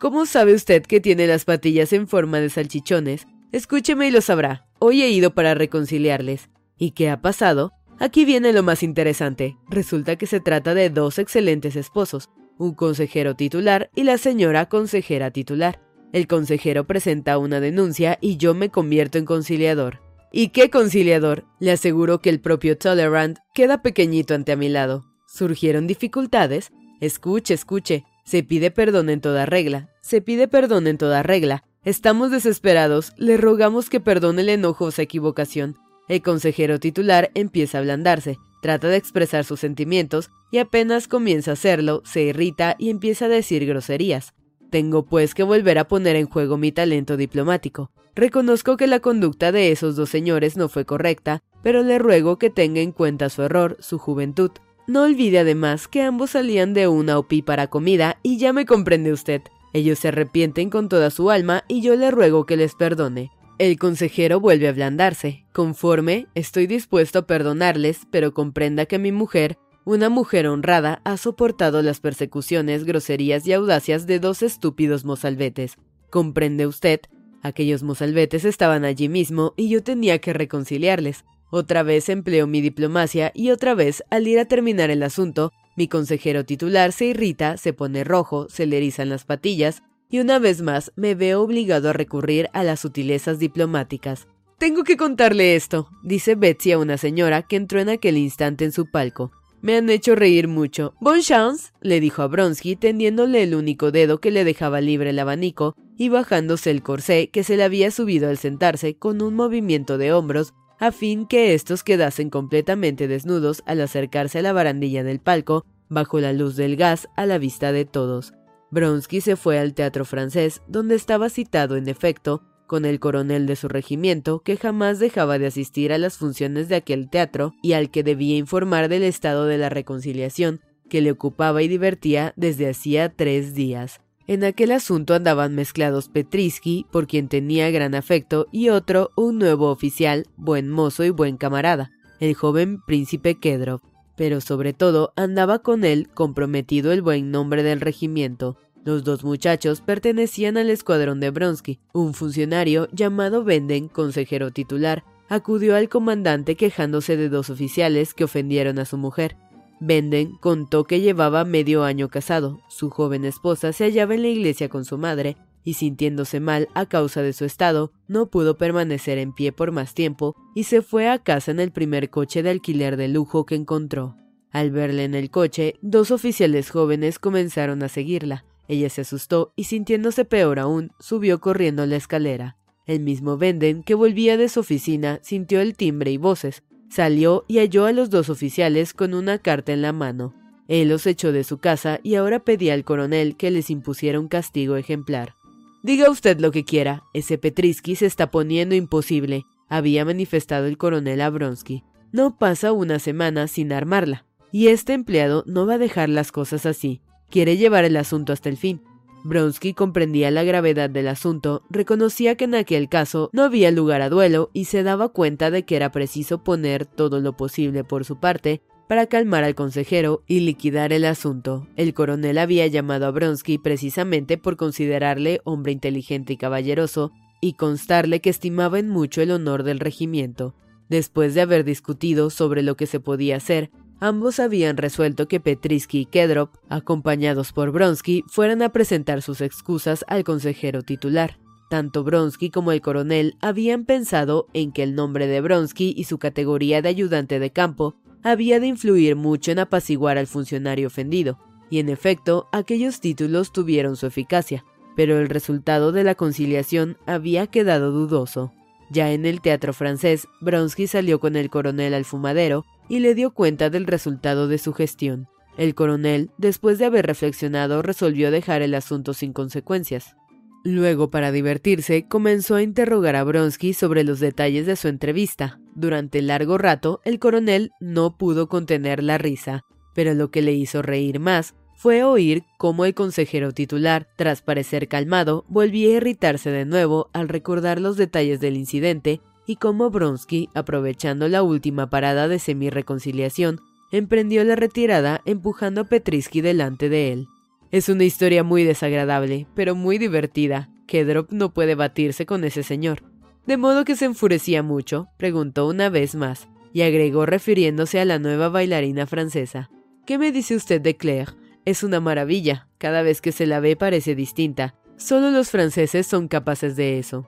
¿Cómo 0.00 0.26
sabe 0.26 0.52
usted 0.52 0.82
que 0.82 1.00
tiene 1.00 1.26
las 1.26 1.44
patillas 1.44 1.92
en 1.92 2.08
forma 2.08 2.40
de 2.40 2.50
salchichones? 2.50 3.26
Escúcheme 3.52 4.08
y 4.08 4.10
lo 4.10 4.20
sabrá. 4.20 4.66
Hoy 4.80 5.02
he 5.02 5.10
ido 5.10 5.34
para 5.34 5.54
reconciliarles. 5.54 6.50
¿Y 6.76 6.90
qué 6.90 7.08
ha 7.08 7.22
pasado? 7.22 7.72
Aquí 8.02 8.24
viene 8.24 8.52
lo 8.52 8.64
más 8.64 8.82
interesante. 8.82 9.56
Resulta 9.68 10.16
que 10.16 10.26
se 10.26 10.40
trata 10.40 10.74
de 10.74 10.90
dos 10.90 11.20
excelentes 11.20 11.76
esposos, 11.76 12.30
un 12.58 12.74
consejero 12.74 13.36
titular 13.36 13.90
y 13.94 14.02
la 14.02 14.18
señora 14.18 14.68
consejera 14.68 15.30
titular. 15.30 15.80
El 16.12 16.26
consejero 16.26 16.84
presenta 16.84 17.38
una 17.38 17.60
denuncia 17.60 18.18
y 18.20 18.38
yo 18.38 18.54
me 18.54 18.70
convierto 18.70 19.18
en 19.18 19.24
conciliador. 19.24 20.00
¿Y 20.32 20.48
qué 20.48 20.68
conciliador? 20.68 21.44
Le 21.60 21.70
aseguro 21.70 22.20
que 22.20 22.30
el 22.30 22.40
propio 22.40 22.76
Tolerant 22.76 23.38
queda 23.54 23.82
pequeñito 23.82 24.34
ante 24.34 24.50
a 24.50 24.56
mi 24.56 24.68
lado. 24.68 25.04
¿Surgieron 25.28 25.86
dificultades? 25.86 26.72
Escuche, 27.00 27.54
escuche. 27.54 28.04
Se 28.24 28.42
pide 28.42 28.72
perdón 28.72 29.10
en 29.10 29.20
toda 29.20 29.46
regla. 29.46 29.90
Se 30.00 30.20
pide 30.20 30.48
perdón 30.48 30.88
en 30.88 30.98
toda 30.98 31.22
regla. 31.22 31.62
Estamos 31.84 32.32
desesperados. 32.32 33.12
Le 33.16 33.36
rogamos 33.36 33.88
que 33.88 34.00
perdone 34.00 34.42
el 34.42 34.48
enojo 34.48 34.86
o 34.86 34.92
equivocación. 35.00 35.76
El 36.12 36.20
consejero 36.20 36.78
titular 36.78 37.30
empieza 37.32 37.78
a 37.78 37.80
ablandarse, 37.80 38.38
trata 38.60 38.88
de 38.88 38.98
expresar 38.98 39.46
sus 39.46 39.60
sentimientos 39.60 40.28
y 40.50 40.58
apenas 40.58 41.08
comienza 41.08 41.52
a 41.52 41.54
hacerlo, 41.54 42.02
se 42.04 42.24
irrita 42.24 42.76
y 42.78 42.90
empieza 42.90 43.24
a 43.24 43.28
decir 43.28 43.64
groserías. 43.64 44.34
Tengo 44.68 45.06
pues 45.06 45.34
que 45.34 45.42
volver 45.42 45.78
a 45.78 45.88
poner 45.88 46.16
en 46.16 46.26
juego 46.26 46.58
mi 46.58 46.70
talento 46.70 47.16
diplomático. 47.16 47.90
Reconozco 48.14 48.76
que 48.76 48.88
la 48.88 49.00
conducta 49.00 49.52
de 49.52 49.72
esos 49.72 49.96
dos 49.96 50.10
señores 50.10 50.58
no 50.58 50.68
fue 50.68 50.84
correcta, 50.84 51.42
pero 51.62 51.82
le 51.82 51.98
ruego 51.98 52.36
que 52.36 52.50
tenga 52.50 52.82
en 52.82 52.92
cuenta 52.92 53.30
su 53.30 53.40
error, 53.40 53.78
su 53.80 53.96
juventud. 53.96 54.50
No 54.86 55.04
olvide 55.04 55.38
además 55.38 55.88
que 55.88 56.02
ambos 56.02 56.32
salían 56.32 56.74
de 56.74 56.88
una 56.88 57.16
opípara 57.16 57.68
comida 57.68 58.18
y 58.22 58.36
ya 58.36 58.52
me 58.52 58.66
comprende 58.66 59.14
usted. 59.14 59.40
Ellos 59.72 59.98
se 59.98 60.08
arrepienten 60.08 60.68
con 60.68 60.90
toda 60.90 61.08
su 61.08 61.30
alma 61.30 61.64
y 61.68 61.80
yo 61.80 61.96
le 61.96 62.10
ruego 62.10 62.44
que 62.44 62.58
les 62.58 62.74
perdone. 62.74 63.30
El 63.58 63.78
consejero 63.78 64.40
vuelve 64.40 64.66
a 64.66 64.70
ablandarse. 64.70 65.44
Conforme, 65.52 66.26
estoy 66.34 66.66
dispuesto 66.66 67.20
a 67.20 67.26
perdonarles, 67.26 68.00
pero 68.10 68.32
comprenda 68.32 68.86
que 68.86 68.98
mi 68.98 69.12
mujer, 69.12 69.58
una 69.84 70.08
mujer 70.08 70.46
honrada, 70.46 71.00
ha 71.04 71.16
soportado 71.16 71.82
las 71.82 72.00
persecuciones, 72.00 72.84
groserías 72.84 73.46
y 73.46 73.52
audacias 73.52 74.06
de 74.06 74.18
dos 74.20 74.42
estúpidos 74.42 75.04
mozalbetes. 75.04 75.76
¿Comprende 76.10 76.66
usted? 76.66 77.00
Aquellos 77.42 77.82
mozalbetes 77.82 78.44
estaban 78.44 78.84
allí 78.84 79.08
mismo 79.08 79.52
y 79.56 79.68
yo 79.68 79.82
tenía 79.82 80.18
que 80.18 80.32
reconciliarles. 80.32 81.24
Otra 81.50 81.82
vez 81.82 82.08
empleo 82.08 82.46
mi 82.46 82.62
diplomacia 82.62 83.32
y 83.34 83.50
otra 83.50 83.74
vez, 83.74 84.02
al 84.08 84.26
ir 84.26 84.38
a 84.38 84.46
terminar 84.46 84.90
el 84.90 85.02
asunto, 85.02 85.52
mi 85.76 85.88
consejero 85.88 86.44
titular 86.44 86.92
se 86.92 87.06
irrita, 87.06 87.56
se 87.58 87.72
pone 87.72 88.04
rojo, 88.04 88.46
se 88.48 88.66
le 88.66 88.78
erizan 88.78 89.10
las 89.10 89.24
patillas, 89.24 89.82
y 90.12 90.20
una 90.20 90.38
vez 90.38 90.60
más 90.60 90.92
me 90.94 91.16
veo 91.16 91.42
obligado 91.42 91.88
a 91.88 91.94
recurrir 91.94 92.48
a 92.52 92.62
las 92.62 92.80
sutilezas 92.80 93.38
diplomáticas. 93.38 94.28
Tengo 94.58 94.84
que 94.84 94.98
contarle 94.98 95.56
esto, 95.56 95.88
dice 96.04 96.34
Betsy 96.34 96.72
a 96.72 96.78
una 96.78 96.98
señora 96.98 97.42
que 97.42 97.56
entró 97.56 97.80
en 97.80 97.88
aquel 97.88 98.18
instante 98.18 98.66
en 98.66 98.72
su 98.72 98.90
palco. 98.90 99.32
Me 99.62 99.74
han 99.74 99.88
hecho 99.88 100.14
reír 100.14 100.48
mucho. 100.48 100.94
Bon 101.00 101.20
chance, 101.20 101.72
le 101.80 101.98
dijo 101.98 102.20
a 102.20 102.26
Bronsky, 102.26 102.76
tendiéndole 102.76 103.42
el 103.42 103.54
único 103.54 103.90
dedo 103.90 104.20
que 104.20 104.30
le 104.30 104.44
dejaba 104.44 104.82
libre 104.82 105.10
el 105.10 105.18
abanico 105.18 105.74
y 105.96 106.10
bajándose 106.10 106.70
el 106.70 106.82
corsé 106.82 107.30
que 107.30 107.42
se 107.42 107.56
le 107.56 107.64
había 107.64 107.90
subido 107.90 108.28
al 108.28 108.36
sentarse 108.36 108.94
con 108.94 109.22
un 109.22 109.34
movimiento 109.34 109.96
de 109.96 110.12
hombros 110.12 110.52
a 110.78 110.92
fin 110.92 111.26
que 111.26 111.54
estos 111.54 111.84
quedasen 111.84 112.28
completamente 112.28 113.08
desnudos 113.08 113.62
al 113.66 113.80
acercarse 113.80 114.40
a 114.40 114.42
la 114.42 114.52
barandilla 114.52 115.04
del 115.04 115.20
palco, 115.20 115.64
bajo 115.88 116.20
la 116.20 116.34
luz 116.34 116.56
del 116.56 116.76
gas, 116.76 117.08
a 117.16 117.24
la 117.24 117.38
vista 117.38 117.72
de 117.72 117.84
todos. 117.84 118.34
Bronsky 118.72 119.20
se 119.20 119.36
fue 119.36 119.58
al 119.58 119.74
teatro 119.74 120.06
francés, 120.06 120.62
donde 120.66 120.94
estaba 120.94 121.28
citado 121.28 121.76
en 121.76 121.88
efecto 121.88 122.42
con 122.66 122.86
el 122.86 123.00
coronel 123.00 123.46
de 123.46 123.54
su 123.54 123.68
regimiento, 123.68 124.40
que 124.40 124.56
jamás 124.56 124.98
dejaba 124.98 125.38
de 125.38 125.46
asistir 125.46 125.92
a 125.92 125.98
las 125.98 126.16
funciones 126.16 126.70
de 126.70 126.76
aquel 126.76 127.10
teatro 127.10 127.52
y 127.62 127.74
al 127.74 127.90
que 127.90 128.02
debía 128.02 128.38
informar 128.38 128.88
del 128.88 129.02
estado 129.02 129.44
de 129.44 129.58
la 129.58 129.68
reconciliación, 129.68 130.62
que 130.88 131.02
le 131.02 131.10
ocupaba 131.10 131.62
y 131.62 131.68
divertía 131.68 132.32
desde 132.36 132.70
hacía 132.70 133.10
tres 133.10 133.54
días. 133.54 134.00
En 134.26 134.42
aquel 134.42 134.72
asunto 134.72 135.12
andaban 135.12 135.54
mezclados 135.54 136.08
Petrisky, 136.08 136.86
por 136.90 137.06
quien 137.06 137.28
tenía 137.28 137.70
gran 137.70 137.94
afecto, 137.94 138.46
y 138.52 138.70
otro, 138.70 139.10
un 139.16 139.38
nuevo 139.38 139.70
oficial, 139.70 140.26
buen 140.38 140.70
mozo 140.70 141.04
y 141.04 141.10
buen 141.10 141.36
camarada, 141.36 141.90
el 142.20 142.32
joven 142.32 142.80
príncipe 142.86 143.38
Kedrov. 143.38 143.91
Pero 144.22 144.40
sobre 144.40 144.72
todo 144.72 145.12
andaba 145.16 145.58
con 145.64 145.82
él 145.82 146.08
comprometido 146.14 146.92
el 146.92 147.02
buen 147.02 147.32
nombre 147.32 147.64
del 147.64 147.80
regimiento. 147.80 148.56
Los 148.84 149.02
dos 149.02 149.24
muchachos 149.24 149.80
pertenecían 149.80 150.56
al 150.56 150.70
escuadrón 150.70 151.18
de 151.18 151.30
Bronsky. 151.30 151.80
Un 151.92 152.14
funcionario 152.14 152.86
llamado 152.92 153.42
Venden, 153.42 153.88
consejero 153.88 154.52
titular, 154.52 155.02
acudió 155.28 155.74
al 155.74 155.88
comandante 155.88 156.54
quejándose 156.54 157.16
de 157.16 157.30
dos 157.30 157.50
oficiales 157.50 158.14
que 158.14 158.22
ofendieron 158.22 158.78
a 158.78 158.84
su 158.84 158.96
mujer. 158.96 159.34
Venden 159.80 160.36
contó 160.36 160.84
que 160.84 161.00
llevaba 161.00 161.44
medio 161.44 161.82
año 161.82 162.08
casado, 162.08 162.60
su 162.68 162.90
joven 162.90 163.24
esposa 163.24 163.72
se 163.72 163.86
hallaba 163.86 164.14
en 164.14 164.22
la 164.22 164.28
iglesia 164.28 164.68
con 164.68 164.84
su 164.84 164.98
madre, 164.98 165.36
y 165.64 165.74
sintiéndose 165.74 166.40
mal 166.40 166.68
a 166.74 166.86
causa 166.86 167.22
de 167.22 167.32
su 167.32 167.44
estado, 167.44 167.92
no 168.08 168.26
pudo 168.26 168.56
permanecer 168.56 169.18
en 169.18 169.32
pie 169.32 169.52
por 169.52 169.72
más 169.72 169.94
tiempo 169.94 170.34
y 170.54 170.64
se 170.64 170.82
fue 170.82 171.08
a 171.08 171.18
casa 171.18 171.50
en 171.50 171.60
el 171.60 171.72
primer 171.72 172.10
coche 172.10 172.42
de 172.42 172.50
alquiler 172.50 172.96
de 172.96 173.08
lujo 173.08 173.46
que 173.46 173.54
encontró. 173.54 174.16
Al 174.50 174.70
verla 174.70 175.02
en 175.02 175.14
el 175.14 175.30
coche, 175.30 175.76
dos 175.80 176.10
oficiales 176.10 176.70
jóvenes 176.70 177.18
comenzaron 177.18 177.82
a 177.82 177.88
seguirla. 177.88 178.44
Ella 178.68 178.90
se 178.90 179.00
asustó 179.00 179.52
y 179.56 179.64
sintiéndose 179.64 180.24
peor 180.24 180.58
aún, 180.58 180.92
subió 180.98 181.40
corriendo 181.40 181.86
la 181.86 181.96
escalera. 181.96 182.56
El 182.86 183.00
mismo 183.00 183.38
Venden, 183.38 183.82
que 183.82 183.94
volvía 183.94 184.36
de 184.36 184.48
su 184.48 184.60
oficina, 184.60 185.20
sintió 185.22 185.60
el 185.60 185.74
timbre 185.76 186.10
y 186.10 186.16
voces, 186.16 186.62
Salió 186.92 187.46
y 187.48 187.56
halló 187.56 187.86
a 187.86 187.92
los 187.92 188.10
dos 188.10 188.28
oficiales 188.28 188.92
con 188.92 189.14
una 189.14 189.38
carta 189.38 189.72
en 189.72 189.80
la 189.80 189.94
mano. 189.94 190.34
Él 190.68 190.90
los 190.90 191.06
echó 191.06 191.32
de 191.32 191.42
su 191.42 191.56
casa 191.56 192.00
y 192.02 192.16
ahora 192.16 192.40
pedía 192.40 192.74
al 192.74 192.84
coronel 192.84 193.34
que 193.38 193.50
les 193.50 193.70
impusiera 193.70 194.20
un 194.20 194.28
castigo 194.28 194.76
ejemplar. 194.76 195.34
Diga 195.82 196.10
usted 196.10 196.38
lo 196.38 196.52
que 196.52 196.64
quiera, 196.64 197.02
ese 197.12 197.38
Petrisky 197.38 197.96
se 197.96 198.06
está 198.06 198.30
poniendo 198.30 198.76
imposible, 198.76 199.46
había 199.68 200.04
manifestado 200.04 200.66
el 200.66 200.78
coronel 200.78 201.20
Abronsky. 201.20 201.82
No 202.12 202.38
pasa 202.38 202.70
una 202.70 203.00
semana 203.00 203.48
sin 203.48 203.72
armarla, 203.72 204.24
y 204.52 204.68
este 204.68 204.92
empleado 204.92 205.42
no 205.46 205.66
va 205.66 205.74
a 205.74 205.78
dejar 205.78 206.08
las 206.08 206.30
cosas 206.30 206.66
así. 206.66 207.02
Quiere 207.30 207.56
llevar 207.56 207.84
el 207.84 207.96
asunto 207.96 208.32
hasta 208.32 208.48
el 208.48 208.58
fin. 208.58 208.82
Bronsky 209.24 209.74
comprendía 209.74 210.30
la 210.30 210.44
gravedad 210.44 210.88
del 210.88 211.08
asunto, 211.08 211.62
reconocía 211.68 212.36
que 212.36 212.44
en 212.44 212.54
aquel 212.54 212.88
caso 212.88 213.30
no 213.32 213.42
había 213.42 213.72
lugar 213.72 214.02
a 214.02 214.08
duelo 214.08 214.50
y 214.52 214.66
se 214.66 214.84
daba 214.84 215.08
cuenta 215.08 215.50
de 215.50 215.64
que 215.64 215.74
era 215.74 215.90
preciso 215.90 216.44
poner 216.44 216.86
todo 216.86 217.18
lo 217.20 217.36
posible 217.36 217.82
por 217.82 218.04
su 218.04 218.20
parte 218.20 218.62
para 218.88 219.06
calmar 219.06 219.44
al 219.44 219.54
consejero 219.54 220.22
y 220.26 220.40
liquidar 220.40 220.92
el 220.92 221.04
asunto. 221.04 221.66
El 221.76 221.94
coronel 221.94 222.38
había 222.38 222.66
llamado 222.66 223.06
a 223.06 223.10
Bronsky 223.10 223.58
precisamente 223.58 224.38
por 224.38 224.56
considerarle 224.56 225.40
hombre 225.44 225.72
inteligente 225.72 226.34
y 226.34 226.36
caballeroso 226.36 227.12
y 227.40 227.54
constarle 227.54 228.20
que 228.20 228.30
estimaba 228.30 228.78
en 228.78 228.88
mucho 228.88 229.22
el 229.22 229.30
honor 229.30 229.62
del 229.62 229.80
regimiento. 229.80 230.54
Después 230.88 231.34
de 231.34 231.40
haber 231.40 231.64
discutido 231.64 232.30
sobre 232.30 232.62
lo 232.62 232.76
que 232.76 232.86
se 232.86 233.00
podía 233.00 233.36
hacer, 233.36 233.70
Ambos 234.02 234.40
habían 234.40 234.78
resuelto 234.78 235.28
que 235.28 235.38
Petrisky 235.38 236.00
y 236.00 236.06
Kedrov, 236.06 236.48
acompañados 236.68 237.52
por 237.52 237.70
Bronsky, 237.70 238.24
fueran 238.26 238.60
a 238.60 238.70
presentar 238.70 239.22
sus 239.22 239.40
excusas 239.40 240.04
al 240.08 240.24
consejero 240.24 240.82
titular. 240.82 241.38
Tanto 241.70 242.02
Bronsky 242.02 242.50
como 242.50 242.72
el 242.72 242.80
coronel 242.80 243.36
habían 243.40 243.84
pensado 243.84 244.48
en 244.54 244.72
que 244.72 244.82
el 244.82 244.96
nombre 244.96 245.28
de 245.28 245.40
Bronsky 245.40 245.94
y 245.96 246.02
su 246.02 246.18
categoría 246.18 246.82
de 246.82 246.88
ayudante 246.88 247.38
de 247.38 247.52
campo 247.52 247.94
había 248.22 248.60
de 248.60 248.66
influir 248.66 249.16
mucho 249.16 249.50
en 249.50 249.58
apaciguar 249.58 250.18
al 250.18 250.26
funcionario 250.26 250.86
ofendido, 250.86 251.38
y 251.70 251.78
en 251.78 251.88
efecto 251.88 252.48
aquellos 252.52 253.00
títulos 253.00 253.52
tuvieron 253.52 253.96
su 253.96 254.06
eficacia, 254.06 254.64
pero 254.94 255.18
el 255.18 255.28
resultado 255.28 255.92
de 255.92 256.04
la 256.04 256.14
conciliación 256.14 256.98
había 257.06 257.46
quedado 257.46 257.90
dudoso. 257.92 258.52
Ya 258.90 259.12
en 259.12 259.24
el 259.24 259.40
teatro 259.40 259.72
francés, 259.72 260.28
Bronsky 260.40 260.86
salió 260.86 261.18
con 261.18 261.34
el 261.36 261.48
coronel 261.48 261.94
al 261.94 262.04
fumadero 262.04 262.66
y 262.88 262.98
le 262.98 263.14
dio 263.14 263.32
cuenta 263.32 263.70
del 263.70 263.86
resultado 263.86 264.48
de 264.48 264.58
su 264.58 264.74
gestión. 264.74 265.28
El 265.56 265.74
coronel, 265.74 266.30
después 266.36 266.78
de 266.78 266.86
haber 266.86 267.06
reflexionado, 267.06 267.82
resolvió 267.82 268.30
dejar 268.30 268.62
el 268.62 268.74
asunto 268.74 269.14
sin 269.14 269.32
consecuencias. 269.32 270.16
Luego, 270.64 271.10
para 271.10 271.32
divertirse, 271.32 272.06
comenzó 272.06 272.54
a 272.54 272.62
interrogar 272.62 273.16
a 273.16 273.24
Bronsky 273.24 273.72
sobre 273.72 274.04
los 274.04 274.20
detalles 274.20 274.66
de 274.66 274.76
su 274.76 274.88
entrevista. 274.88 275.58
Durante 275.74 276.22
largo 276.22 276.56
rato, 276.56 277.00
el 277.04 277.18
coronel 277.18 277.72
no 277.80 278.16
pudo 278.16 278.48
contener 278.48 279.02
la 279.02 279.18
risa, 279.18 279.62
pero 279.94 280.14
lo 280.14 280.30
que 280.30 280.42
le 280.42 280.52
hizo 280.52 280.80
reír 280.82 281.18
más 281.18 281.54
fue 281.74 282.04
oír 282.04 282.44
cómo 282.58 282.84
el 282.84 282.94
consejero 282.94 283.52
titular, 283.52 284.06
tras 284.16 284.40
parecer 284.40 284.86
calmado, 284.86 285.44
volvía 285.48 285.88
a 285.88 285.96
irritarse 285.96 286.50
de 286.50 286.64
nuevo 286.64 287.10
al 287.12 287.28
recordar 287.28 287.80
los 287.80 287.96
detalles 287.96 288.38
del 288.38 288.56
incidente 288.56 289.20
y 289.46 289.56
cómo 289.56 289.90
Bronsky, 289.90 290.48
aprovechando 290.54 291.26
la 291.26 291.42
última 291.42 291.90
parada 291.90 292.28
de 292.28 292.38
semi-reconciliación, 292.38 293.60
emprendió 293.90 294.44
la 294.44 294.54
retirada 294.54 295.22
empujando 295.24 295.80
a 295.80 295.84
Petrisky 295.84 296.40
delante 296.40 296.88
de 296.88 297.12
él. 297.12 297.28
Es 297.72 297.88
una 297.88 298.04
historia 298.04 298.44
muy 298.44 298.64
desagradable, 298.64 299.46
pero 299.54 299.74
muy 299.74 299.96
divertida. 299.96 300.68
Kedrop 300.86 301.32
no 301.32 301.54
puede 301.54 301.74
batirse 301.74 302.26
con 302.26 302.44
ese 302.44 302.62
señor. 302.62 303.02
De 303.46 303.56
modo 303.56 303.86
que 303.86 303.96
se 303.96 304.04
enfurecía 304.04 304.62
mucho, 304.62 305.08
preguntó 305.16 305.66
una 305.66 305.88
vez 305.88 306.14
más, 306.14 306.48
y 306.74 306.82
agregó 306.82 307.24
refiriéndose 307.24 307.98
a 307.98 308.04
la 308.04 308.18
nueva 308.18 308.50
bailarina 308.50 309.06
francesa. 309.06 309.70
¿Qué 310.04 310.18
me 310.18 310.32
dice 310.32 310.54
usted 310.54 310.82
de 310.82 310.98
Claire? 310.98 311.32
Es 311.64 311.82
una 311.82 311.98
maravilla, 311.98 312.68
cada 312.76 313.00
vez 313.00 313.22
que 313.22 313.32
se 313.32 313.46
la 313.46 313.58
ve 313.58 313.74
parece 313.74 314.14
distinta. 314.14 314.74
Solo 314.98 315.30
los 315.30 315.48
franceses 315.50 316.06
son 316.06 316.28
capaces 316.28 316.76
de 316.76 316.98
eso. 316.98 317.26